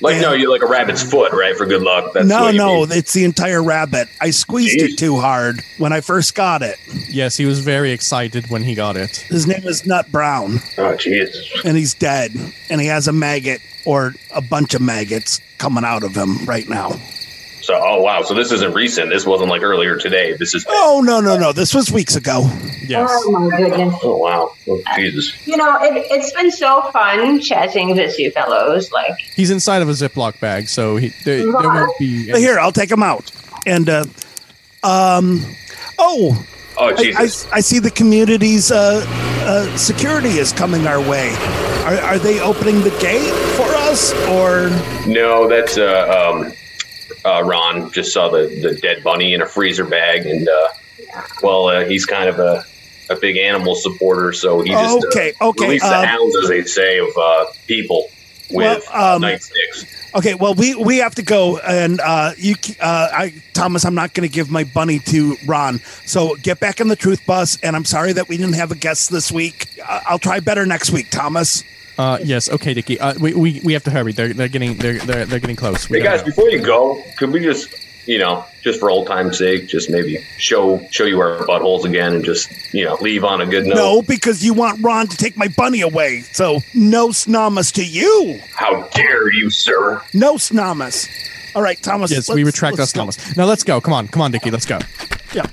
Like 0.00 0.14
And- 0.14 0.22
no, 0.22 0.32
you're 0.32 0.50
like 0.50 0.62
a 0.62 0.66
rabbit's 0.66 1.02
foot, 1.02 1.32
right? 1.32 1.56
For 1.56 1.66
good 1.66 1.80
luck. 1.82 2.12
That's 2.12 2.26
no, 2.26 2.50
no, 2.50 2.80
mean. 2.80 2.92
it's 2.92 3.12
the 3.12 3.24
entire 3.24 3.62
rabbit. 3.62 4.08
I 4.20 4.30
squeezed 4.30 4.80
it 4.82 4.98
too 4.98 5.18
hard 5.20 5.60
when 5.78 5.92
I 5.92 6.00
first 6.00 6.34
got 6.34 6.62
it. 6.62 6.76
Yes, 7.08 7.36
he 7.36 7.46
was 7.46 7.60
very 7.60 7.92
excited 7.92 8.50
when 8.50 8.62
he 8.62 8.74
got 8.74 8.96
it. 8.96 9.16
His 9.28 9.46
name 9.46 9.62
is 9.66 9.86
Nut 9.86 10.10
Brown, 10.10 10.58
Oh 10.78 10.96
Jesus. 10.96 11.48
and 11.64 11.76
he's 11.76 11.94
dead, 11.94 12.32
and 12.68 12.80
he 12.80 12.86
has 12.88 13.08
a 13.08 13.12
maggot 13.12 13.60
or 13.86 14.14
a 14.34 14.42
bunch 14.42 14.74
of 14.74 14.80
maggots 14.82 15.40
coming 15.58 15.84
out 15.84 16.02
of 16.02 16.14
him 16.14 16.44
right 16.44 16.68
now. 16.68 16.90
So 17.64 17.80
oh 17.82 18.02
wow, 18.02 18.22
so 18.22 18.34
this 18.34 18.52
isn't 18.52 18.74
recent. 18.74 19.08
This 19.08 19.24
wasn't 19.24 19.48
like 19.48 19.62
earlier 19.62 19.96
today. 19.96 20.34
This 20.34 20.54
is 20.54 20.66
Oh 20.68 21.02
no, 21.04 21.20
no, 21.20 21.38
no! 21.38 21.52
This 21.52 21.74
was 21.74 21.90
weeks 21.90 22.14
ago. 22.14 22.42
Yes. 22.86 23.08
Oh, 23.10 23.30
my 23.30 23.56
goodness. 23.56 23.94
oh 24.02 24.18
wow, 24.18 24.52
oh, 24.68 24.82
Jesus. 24.96 25.46
You 25.46 25.56
know, 25.56 25.78
it, 25.80 26.06
it's 26.10 26.32
been 26.32 26.50
so 26.50 26.82
fun 26.92 27.40
chatting 27.40 27.96
with 27.96 28.18
you 28.18 28.30
fellows. 28.30 28.92
Like, 28.92 29.18
He's 29.34 29.50
inside 29.50 29.80
of 29.80 29.88
a 29.88 29.92
Ziploc 29.92 30.38
bag, 30.40 30.68
so 30.68 30.96
he, 30.96 31.08
there, 31.24 31.38
there 31.38 31.52
won't 31.52 31.98
be. 31.98 32.30
But 32.30 32.40
here, 32.40 32.58
I'll 32.58 32.72
take 32.72 32.90
him 32.90 33.02
out. 33.02 33.32
And 33.66 33.88
uh, 33.88 34.04
um, 34.82 35.40
oh, 35.98 36.46
Oh 36.76 36.88
I, 36.88 36.94
Jesus. 36.94 37.46
I, 37.46 37.56
I 37.56 37.60
see 37.60 37.78
the 37.78 37.90
community's 37.90 38.70
uh, 38.70 39.04
uh, 39.06 39.76
security 39.76 40.38
is 40.38 40.52
coming 40.52 40.86
our 40.86 41.00
way. 41.00 41.34
Are, 41.84 41.94
are 42.00 42.18
they 42.18 42.40
opening 42.40 42.82
the 42.82 42.90
gate 43.00 43.32
for 43.56 43.68
us, 43.74 44.12
or 44.28 44.70
No, 45.06 45.48
that's 45.48 45.78
uh, 45.78 46.32
um, 46.34 46.52
uh, 47.24 47.42
Ron 47.44 47.90
just 47.90 48.12
saw 48.12 48.28
the, 48.28 48.46
the 48.62 48.74
dead 48.80 49.02
bunny 49.02 49.34
in 49.34 49.42
a 49.42 49.46
freezer 49.46 49.84
bag, 49.84 50.26
and 50.26 50.48
uh, 50.48 50.68
well, 51.42 51.68
uh, 51.68 51.84
he's 51.84 52.06
kind 52.06 52.28
of 52.28 52.38
a, 52.38 52.64
a 53.10 53.16
big 53.16 53.36
animal 53.36 53.74
supporter, 53.74 54.32
so 54.32 54.60
he 54.60 54.70
just 54.70 55.04
uh, 55.04 55.08
Okay, 55.08 55.32
okay, 55.40 55.64
released 55.64 55.84
the 55.84 55.98
um, 55.98 56.04
hounds, 56.04 56.36
as 56.36 56.48
they 56.48 56.62
say, 56.62 56.98
of 56.98 57.16
uh, 57.16 57.46
people 57.66 58.10
with 58.50 58.86
Well, 58.92 59.14
um, 59.16 59.22
nightsticks. 59.22 60.00
Okay, 60.16 60.34
well, 60.34 60.54
we 60.54 60.74
we 60.76 60.98
have 60.98 61.16
to 61.16 61.22
go, 61.22 61.58
and 61.58 62.00
uh, 62.00 62.32
you, 62.36 62.54
uh, 62.80 63.08
I, 63.12 63.42
Thomas, 63.52 63.84
I'm 63.84 63.96
not 63.96 64.14
going 64.14 64.28
to 64.28 64.32
give 64.32 64.48
my 64.48 64.62
bunny 64.62 65.00
to 65.00 65.36
Ron. 65.44 65.80
So 66.06 66.36
get 66.36 66.60
back 66.60 66.80
in 66.80 66.88
the 66.88 66.94
truth 66.94 67.26
bus, 67.26 67.58
and 67.62 67.74
I'm 67.74 67.84
sorry 67.84 68.12
that 68.12 68.28
we 68.28 68.36
didn't 68.36 68.54
have 68.54 68.70
a 68.70 68.76
guest 68.76 69.10
this 69.10 69.32
week. 69.32 69.68
I'll 69.84 70.20
try 70.20 70.38
better 70.40 70.66
next 70.66 70.90
week, 70.90 71.10
Thomas. 71.10 71.64
Uh, 71.98 72.18
yes. 72.22 72.50
Okay, 72.50 72.74
Dickie. 72.74 72.98
Uh, 72.98 73.14
we, 73.20 73.34
we 73.34 73.60
we 73.64 73.72
have 73.72 73.84
to 73.84 73.90
hurry. 73.90 74.12
They're 74.12 74.32
they're 74.32 74.48
getting 74.48 74.76
they're 74.76 74.98
they're, 74.98 75.24
they're 75.26 75.38
getting 75.40 75.56
close. 75.56 75.88
We 75.88 75.98
Hey 75.98 76.04
guys, 76.04 76.20
go. 76.20 76.26
before 76.26 76.50
you 76.50 76.60
go, 76.60 77.00
could 77.16 77.32
we 77.32 77.40
just, 77.40 77.72
you 78.06 78.18
know, 78.18 78.44
just 78.62 78.80
for 78.80 78.90
old 78.90 79.06
time's 79.06 79.38
sake, 79.38 79.68
just 79.68 79.90
maybe 79.90 80.18
show 80.38 80.84
show 80.90 81.04
you 81.04 81.20
our 81.20 81.46
buttholes 81.46 81.84
again, 81.84 82.14
and 82.14 82.24
just 82.24 82.50
you 82.74 82.84
know 82.84 82.96
leave 83.00 83.22
on 83.24 83.40
a 83.40 83.46
good 83.46 83.64
note? 83.64 83.74
No, 83.76 84.02
because 84.02 84.44
you 84.44 84.54
want 84.54 84.82
Ron 84.82 85.06
to 85.06 85.16
take 85.16 85.36
my 85.36 85.48
bunny 85.56 85.82
away. 85.82 86.22
So 86.32 86.60
no 86.74 87.08
snamas 87.08 87.72
to 87.74 87.84
you. 87.84 88.40
How 88.54 88.88
dare 88.88 89.32
you, 89.32 89.50
sir? 89.50 90.02
No 90.12 90.34
snamas. 90.34 91.08
All 91.54 91.62
right, 91.62 91.80
Thomas. 91.80 92.10
Yes, 92.10 92.28
we 92.28 92.42
retract 92.42 92.76
let's. 92.78 92.92
Thomas. 92.92 93.36
Now 93.36 93.44
let's 93.44 93.62
go. 93.62 93.80
Come 93.80 93.92
on, 93.94 94.08
come 94.08 94.22
on, 94.22 94.32
Dickie. 94.32 94.50
Let's 94.50 94.66
go. 94.66 94.80
Yeah. 95.32 95.46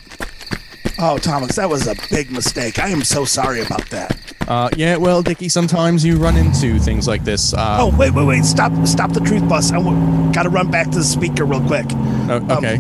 Oh, 0.98 1.18
Thomas, 1.18 1.56
that 1.56 1.70
was 1.70 1.88
a 1.88 1.96
big 2.10 2.32
mistake. 2.32 2.78
I 2.78 2.90
am 2.90 3.04
so 3.04 3.26
sorry 3.26 3.62
about 3.62 3.90
that. 3.90 4.18
Uh, 4.52 4.70
yeah. 4.76 4.98
Well, 4.98 5.22
Dickie, 5.22 5.48
sometimes 5.48 6.04
you 6.04 6.18
run 6.18 6.36
into 6.36 6.78
things 6.78 7.08
like 7.08 7.24
this. 7.24 7.54
Uh, 7.54 7.78
Oh, 7.80 7.96
wait, 7.98 8.12
wait, 8.14 8.26
wait! 8.26 8.44
Stop, 8.44 8.74
stop 8.86 9.14
the 9.14 9.22
truth 9.22 9.48
bus. 9.48 9.72
I 9.72 9.78
w- 9.78 10.32
got 10.34 10.44
to 10.44 10.50
run 10.50 10.70
back 10.70 10.90
to 10.92 10.98
the 10.98 11.04
speaker 11.06 11.46
real 11.46 11.62
quick. 11.66 11.86
oh, 11.94 12.46
okay. 12.58 12.78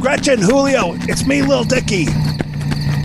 Gretchen, 0.00 0.40
Julio, 0.40 0.92
it's 1.08 1.26
me, 1.26 1.42
Lil 1.42 1.64
Dicky. 1.64 2.06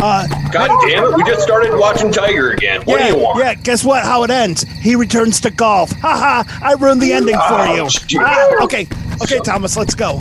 Uh, 0.05 0.27
God 0.51 0.69
damn 0.87 1.05
it! 1.05 1.15
We 1.15 1.23
just 1.23 1.41
started 1.41 1.75
watching 1.77 2.11
Tiger 2.11 2.51
again. 2.51 2.81
What 2.83 2.99
yeah, 2.99 3.07
do 3.07 3.13
you 3.17 3.23
want? 3.23 3.39
yeah. 3.39 3.53
Guess 3.55 3.83
what? 3.83 4.03
How 4.03 4.23
it 4.23 4.29
ends? 4.29 4.63
He 4.81 4.95
returns 4.95 5.39
to 5.41 5.49
golf. 5.49 5.91
Ha 6.01 6.43
ha! 6.45 6.59
I 6.61 6.73
ruined 6.73 7.01
the 7.01 7.13
ending 7.13 7.35
for 7.35 7.41
Oh, 7.43 7.89
you. 8.09 8.19
Ah, 8.19 8.63
okay, 8.63 8.85
okay, 9.23 9.39
Thomas, 9.39 9.75
let's 9.77 9.95
go. 9.95 10.19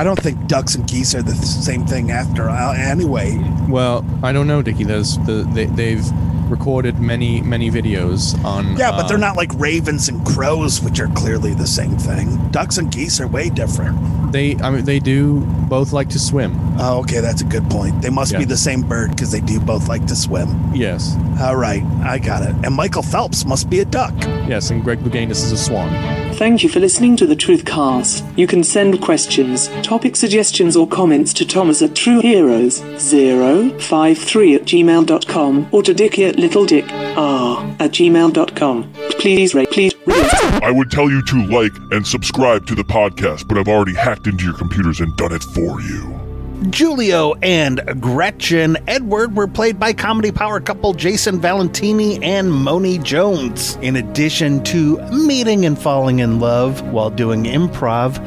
I 0.00 0.02
don't 0.02 0.18
think 0.18 0.46
ducks 0.46 0.74
and 0.76 0.88
geese 0.88 1.14
are 1.14 1.20
the 1.20 1.34
same 1.34 1.84
thing 1.84 2.10
after 2.10 2.48
all. 2.48 2.72
Anyway, 2.72 3.36
Well, 3.68 4.02
I 4.22 4.32
don't 4.32 4.46
know, 4.46 4.62
Dickie. 4.62 4.84
There's 4.84 5.18
the 5.18 5.46
they, 5.52 5.66
they've 5.66 6.04
recorded 6.50 6.98
many 6.98 7.42
many 7.42 7.70
videos 7.70 8.42
on. 8.42 8.78
yeah, 8.78 8.92
but 8.92 9.04
uh, 9.04 9.08
they're 9.08 9.18
not 9.18 9.36
like 9.36 9.50
ravens 9.56 10.08
and 10.08 10.24
crows, 10.24 10.80
which 10.80 11.00
are 11.00 11.08
clearly 11.08 11.52
the 11.52 11.66
same 11.66 11.98
thing. 11.98 12.48
Ducks 12.50 12.78
and 12.78 12.90
geese 12.90 13.20
are 13.20 13.28
way 13.28 13.50
different. 13.50 14.32
They 14.32 14.56
I 14.56 14.70
mean 14.70 14.86
they 14.86 15.00
do 15.00 15.40
both 15.68 15.92
like 15.92 16.08
to 16.10 16.18
swim. 16.18 16.58
Oh, 16.78 17.00
okay, 17.00 17.20
that's 17.20 17.42
a 17.42 17.44
good 17.44 17.68
point. 17.68 18.00
They 18.00 18.08
must 18.10 18.34
be 18.34 18.46
the 18.46 18.56
same 18.56 18.80
bird 18.80 19.10
because 19.10 19.30
they 19.32 19.40
do 19.40 19.60
both 19.60 19.86
like 19.88 20.06
to 20.06 20.16
swim. 20.16 20.48
Yes. 20.74 21.14
All 21.40 21.56
right, 21.56 21.82
I 22.04 22.18
got 22.18 22.42
it. 22.42 22.54
And 22.64 22.74
Michael 22.74 23.02
Phelps 23.02 23.46
must 23.46 23.70
be 23.70 23.80
a 23.80 23.84
duck. 23.84 24.14
Yes, 24.46 24.70
and 24.70 24.84
Greg 24.84 25.00
Louganis 25.00 25.42
is 25.42 25.52
a 25.52 25.56
swan. 25.56 25.90
Thank 26.34 26.62
you 26.62 26.68
for 26.68 26.80
listening 26.80 27.16
to 27.16 27.26
the 27.26 27.36
Truth 27.36 27.64
Truthcast. 27.64 28.38
You 28.38 28.46
can 28.46 28.62
send 28.62 29.00
questions, 29.00 29.68
topic 29.82 30.16
suggestions, 30.16 30.76
or 30.76 30.86
comments 30.86 31.32
to 31.34 31.46
Thomas 31.46 31.82
at 31.82 31.90
TrueHeroes053 31.90 34.54
at 34.54 34.62
gmail.com 34.62 35.68
or 35.72 35.82
to 35.82 35.94
Dickie 35.94 36.26
at 36.26 36.36
littledicr 36.36 37.80
at 37.80 37.90
gmail.com. 37.90 38.92
Please 39.18 39.54
rate, 39.54 39.70
please 39.70 39.94
rate. 40.06 40.34
I 40.62 40.70
would 40.70 40.90
tell 40.90 41.10
you 41.10 41.22
to 41.22 41.46
like 41.46 41.72
and 41.90 42.06
subscribe 42.06 42.66
to 42.66 42.74
the 42.74 42.84
podcast, 42.84 43.48
but 43.48 43.56
I've 43.56 43.68
already 43.68 43.94
hacked 43.94 44.26
into 44.26 44.44
your 44.44 44.54
computers 44.54 45.00
and 45.00 45.16
done 45.16 45.32
it 45.32 45.42
for 45.42 45.80
you. 45.80 46.19
Julio 46.60 47.34
and 47.36 47.80
Gretchen 48.00 48.76
Edward 48.86 49.34
were 49.34 49.48
played 49.48 49.80
by 49.80 49.94
comedy 49.94 50.30
power 50.30 50.60
couple 50.60 50.92
Jason 50.92 51.40
Valentini 51.40 52.22
and 52.22 52.52
Moni 52.52 52.98
Jones. 52.98 53.76
In 53.76 53.96
addition 53.96 54.62
to 54.64 54.98
meeting 55.10 55.64
and 55.64 55.78
falling 55.78 56.18
in 56.18 56.38
love 56.38 56.82
while 56.92 57.08
doing 57.08 57.44
improv, 57.44 58.20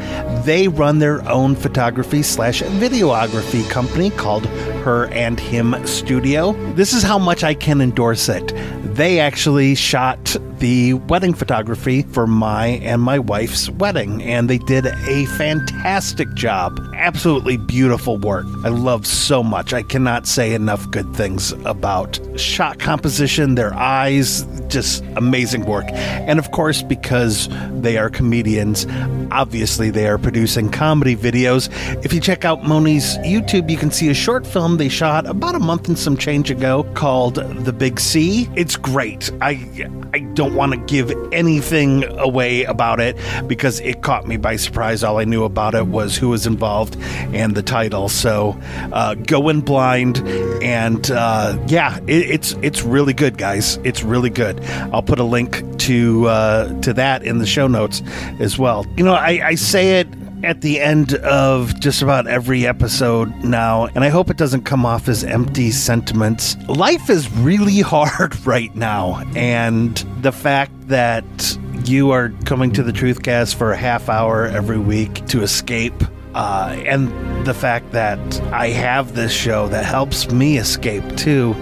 they 0.46 0.68
run 0.68 0.98
their 0.98 1.28
own 1.30 1.56
photography 1.56 2.24
slash 2.24 2.64
videography 2.64 3.70
company 3.70 4.10
called 4.10 4.48
Her 4.84 5.08
and 5.08 5.40
Him 5.40 5.76
Studio. 5.88 6.52
This 6.74 6.94
is 6.94 7.04
how 7.04 7.18
much 7.18 7.44
I 7.44 7.54
can 7.54 7.80
endorse 7.80 8.28
it. 8.28 8.54
They 8.96 9.20
actually 9.20 9.76
shot 9.76 10.36
the 10.60 10.94
wedding 10.94 11.34
photography 11.34 12.04
for 12.04 12.28
my 12.28 12.68
and 12.68 13.02
my 13.02 13.18
wife's 13.18 13.70
wedding, 13.70 14.22
and 14.22 14.50
they 14.50 14.60
did 14.60 14.86
a 14.86 15.26
fantastic 15.38 16.32
job. 16.36 16.80
Absolutely 16.96 17.58
beautiful 17.58 18.18
work. 18.18 18.46
I 18.64 18.70
love 18.70 19.08
so 19.08 19.42
much. 19.42 19.74
I 19.74 19.82
cannot 19.82 20.28
say 20.28 20.54
enough 20.54 20.90
good 20.92 21.14
things 21.16 21.54
about 21.66 22.20
shot 22.38 22.80
composition, 22.80 23.56
their 23.56 23.74
eyes, 23.74 24.46
just 24.68 25.04
amazing 25.16 25.66
work. 25.66 25.86
And 25.92 26.40
of 26.40 26.52
course, 26.52 26.82
because 26.82 27.50
they 27.72 27.98
are 27.98 28.10
comedians, 28.10 28.86
obviously 29.32 29.90
they 29.90 30.08
are 30.08 30.18
producing 30.18 30.70
comedy 30.70 31.16
videos. 31.16 31.68
If 32.06 32.14
you 32.14 32.20
check 32.20 32.46
out 32.46 32.64
Moni's 32.64 33.18
YouTube, 33.20 33.70
you 33.70 33.78
can 33.78 33.92
see 33.92 34.10
a 34.10 34.14
short 34.14 34.46
film 34.74 34.78
they 34.78 34.90
shot 34.90 35.28
about 35.28 35.54
a 35.54 35.60
month 35.60 35.88
and 35.88 36.00
some 36.00 36.18
change 36.18 36.50
ago 36.50 36.84
called 36.96 37.36
The 37.36 37.74
Big 37.74 38.00
C. 38.00 38.50
It's 38.56 38.76
great. 38.76 39.32
I 39.42 39.88
I 40.14 40.20
don't 40.34 40.56
want 40.56 40.74
to 40.74 40.80
give 40.80 41.12
anything 41.32 42.04
away 42.18 42.64
about 42.64 43.00
it 43.00 43.18
because 43.48 43.80
it 43.82 44.02
caught 44.02 44.28
me 44.28 44.38
by 44.38 44.56
surprise. 44.56 45.04
All 45.04 45.20
I 45.20 45.26
knew 45.26 45.44
about 45.44 45.76
it 45.76 45.88
was 45.88 46.18
who 46.18 46.30
was 46.30 46.48
involved 46.48 46.98
and 47.34 47.56
the 47.56 47.62
title. 47.62 48.10
So 48.10 48.58
uh, 48.92 49.16
go 49.16 49.50
in 49.50 49.62
blind, 49.62 50.18
and 50.64 51.10
uh, 51.12 51.58
yeah, 51.68 51.98
it, 52.08 52.32
it's 52.32 52.54
it's 52.62 52.82
really 52.84 53.14
good, 53.14 53.38
guys. 53.38 53.78
It's 53.84 54.02
really 54.04 54.32
good. 54.32 54.60
I'll 54.92 55.04
put 55.04 55.20
a 55.20 55.24
link 55.24 55.64
to 55.80 56.28
uh, 56.28 56.82
to 56.82 56.94
that 56.94 57.24
in 57.24 57.38
the 57.38 57.46
show 57.46 57.68
notes 57.68 58.02
as 58.40 58.58
well. 58.58 58.86
You 58.98 59.04
know, 59.04 59.14
I, 59.14 59.50
I 59.50 59.56
say 59.56 60.00
it 60.00 60.08
at 60.44 60.60
the 60.62 60.82
end 60.82 61.16
of 61.16 61.80
just 61.80 62.02
about 62.02 62.28
every 62.28 62.68
episode 62.68 63.34
now, 63.44 63.86
and 63.86 64.04
I 64.04 64.10
hope 64.10 64.30
it 64.30 64.38
doesn't 64.38 64.64
come 64.64 64.86
off 64.86 65.08
as 65.08 65.24
empty 65.24 65.72
sentiments. 65.72 66.58
Life 66.68 67.10
is 67.10 67.32
really 67.38 67.80
hard 67.82 68.46
right 68.46 68.76
now, 68.76 69.24
and 69.36 69.96
the 70.22 70.34
fact 70.34 70.74
that 70.90 71.58
you 71.86 72.12
are 72.12 72.30
coming 72.46 72.72
to 72.74 72.84
the 72.84 72.92
Truthcast 72.92 73.56
for 73.56 73.72
a 73.72 73.78
half 73.78 74.10
hour 74.10 74.46
every 74.46 74.78
week 74.78 75.26
to 75.28 75.42
escape. 75.42 76.04
Uh, 76.34 76.76
and 76.86 77.46
the 77.46 77.54
fact 77.54 77.92
that 77.92 78.42
I 78.52 78.70
have 78.70 79.16
this 79.16 79.32
show 79.32 79.68
that 79.68 79.86
helps 79.86 80.32
me 80.32 80.58
escape 80.58 81.04
too 81.16 81.54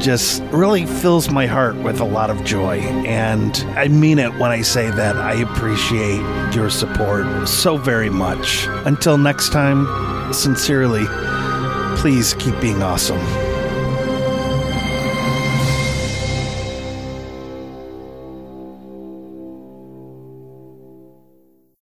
just 0.00 0.42
really 0.44 0.86
fills 0.86 1.30
my 1.30 1.46
heart 1.46 1.76
with 1.76 2.00
a 2.00 2.04
lot 2.04 2.30
of 2.30 2.44
joy. 2.44 2.78
And 2.78 3.56
I 3.76 3.88
mean 3.88 4.18
it 4.18 4.32
when 4.34 4.50
I 4.50 4.62
say 4.62 4.90
that 4.90 5.16
I 5.16 5.34
appreciate 5.34 6.54
your 6.54 6.70
support 6.70 7.48
so 7.48 7.76
very 7.76 8.10
much. 8.10 8.66
Until 8.86 9.18
next 9.18 9.50
time, 9.50 9.86
sincerely, 10.32 11.04
please 11.96 12.34
keep 12.34 12.58
being 12.60 12.82
awesome. 12.82 13.47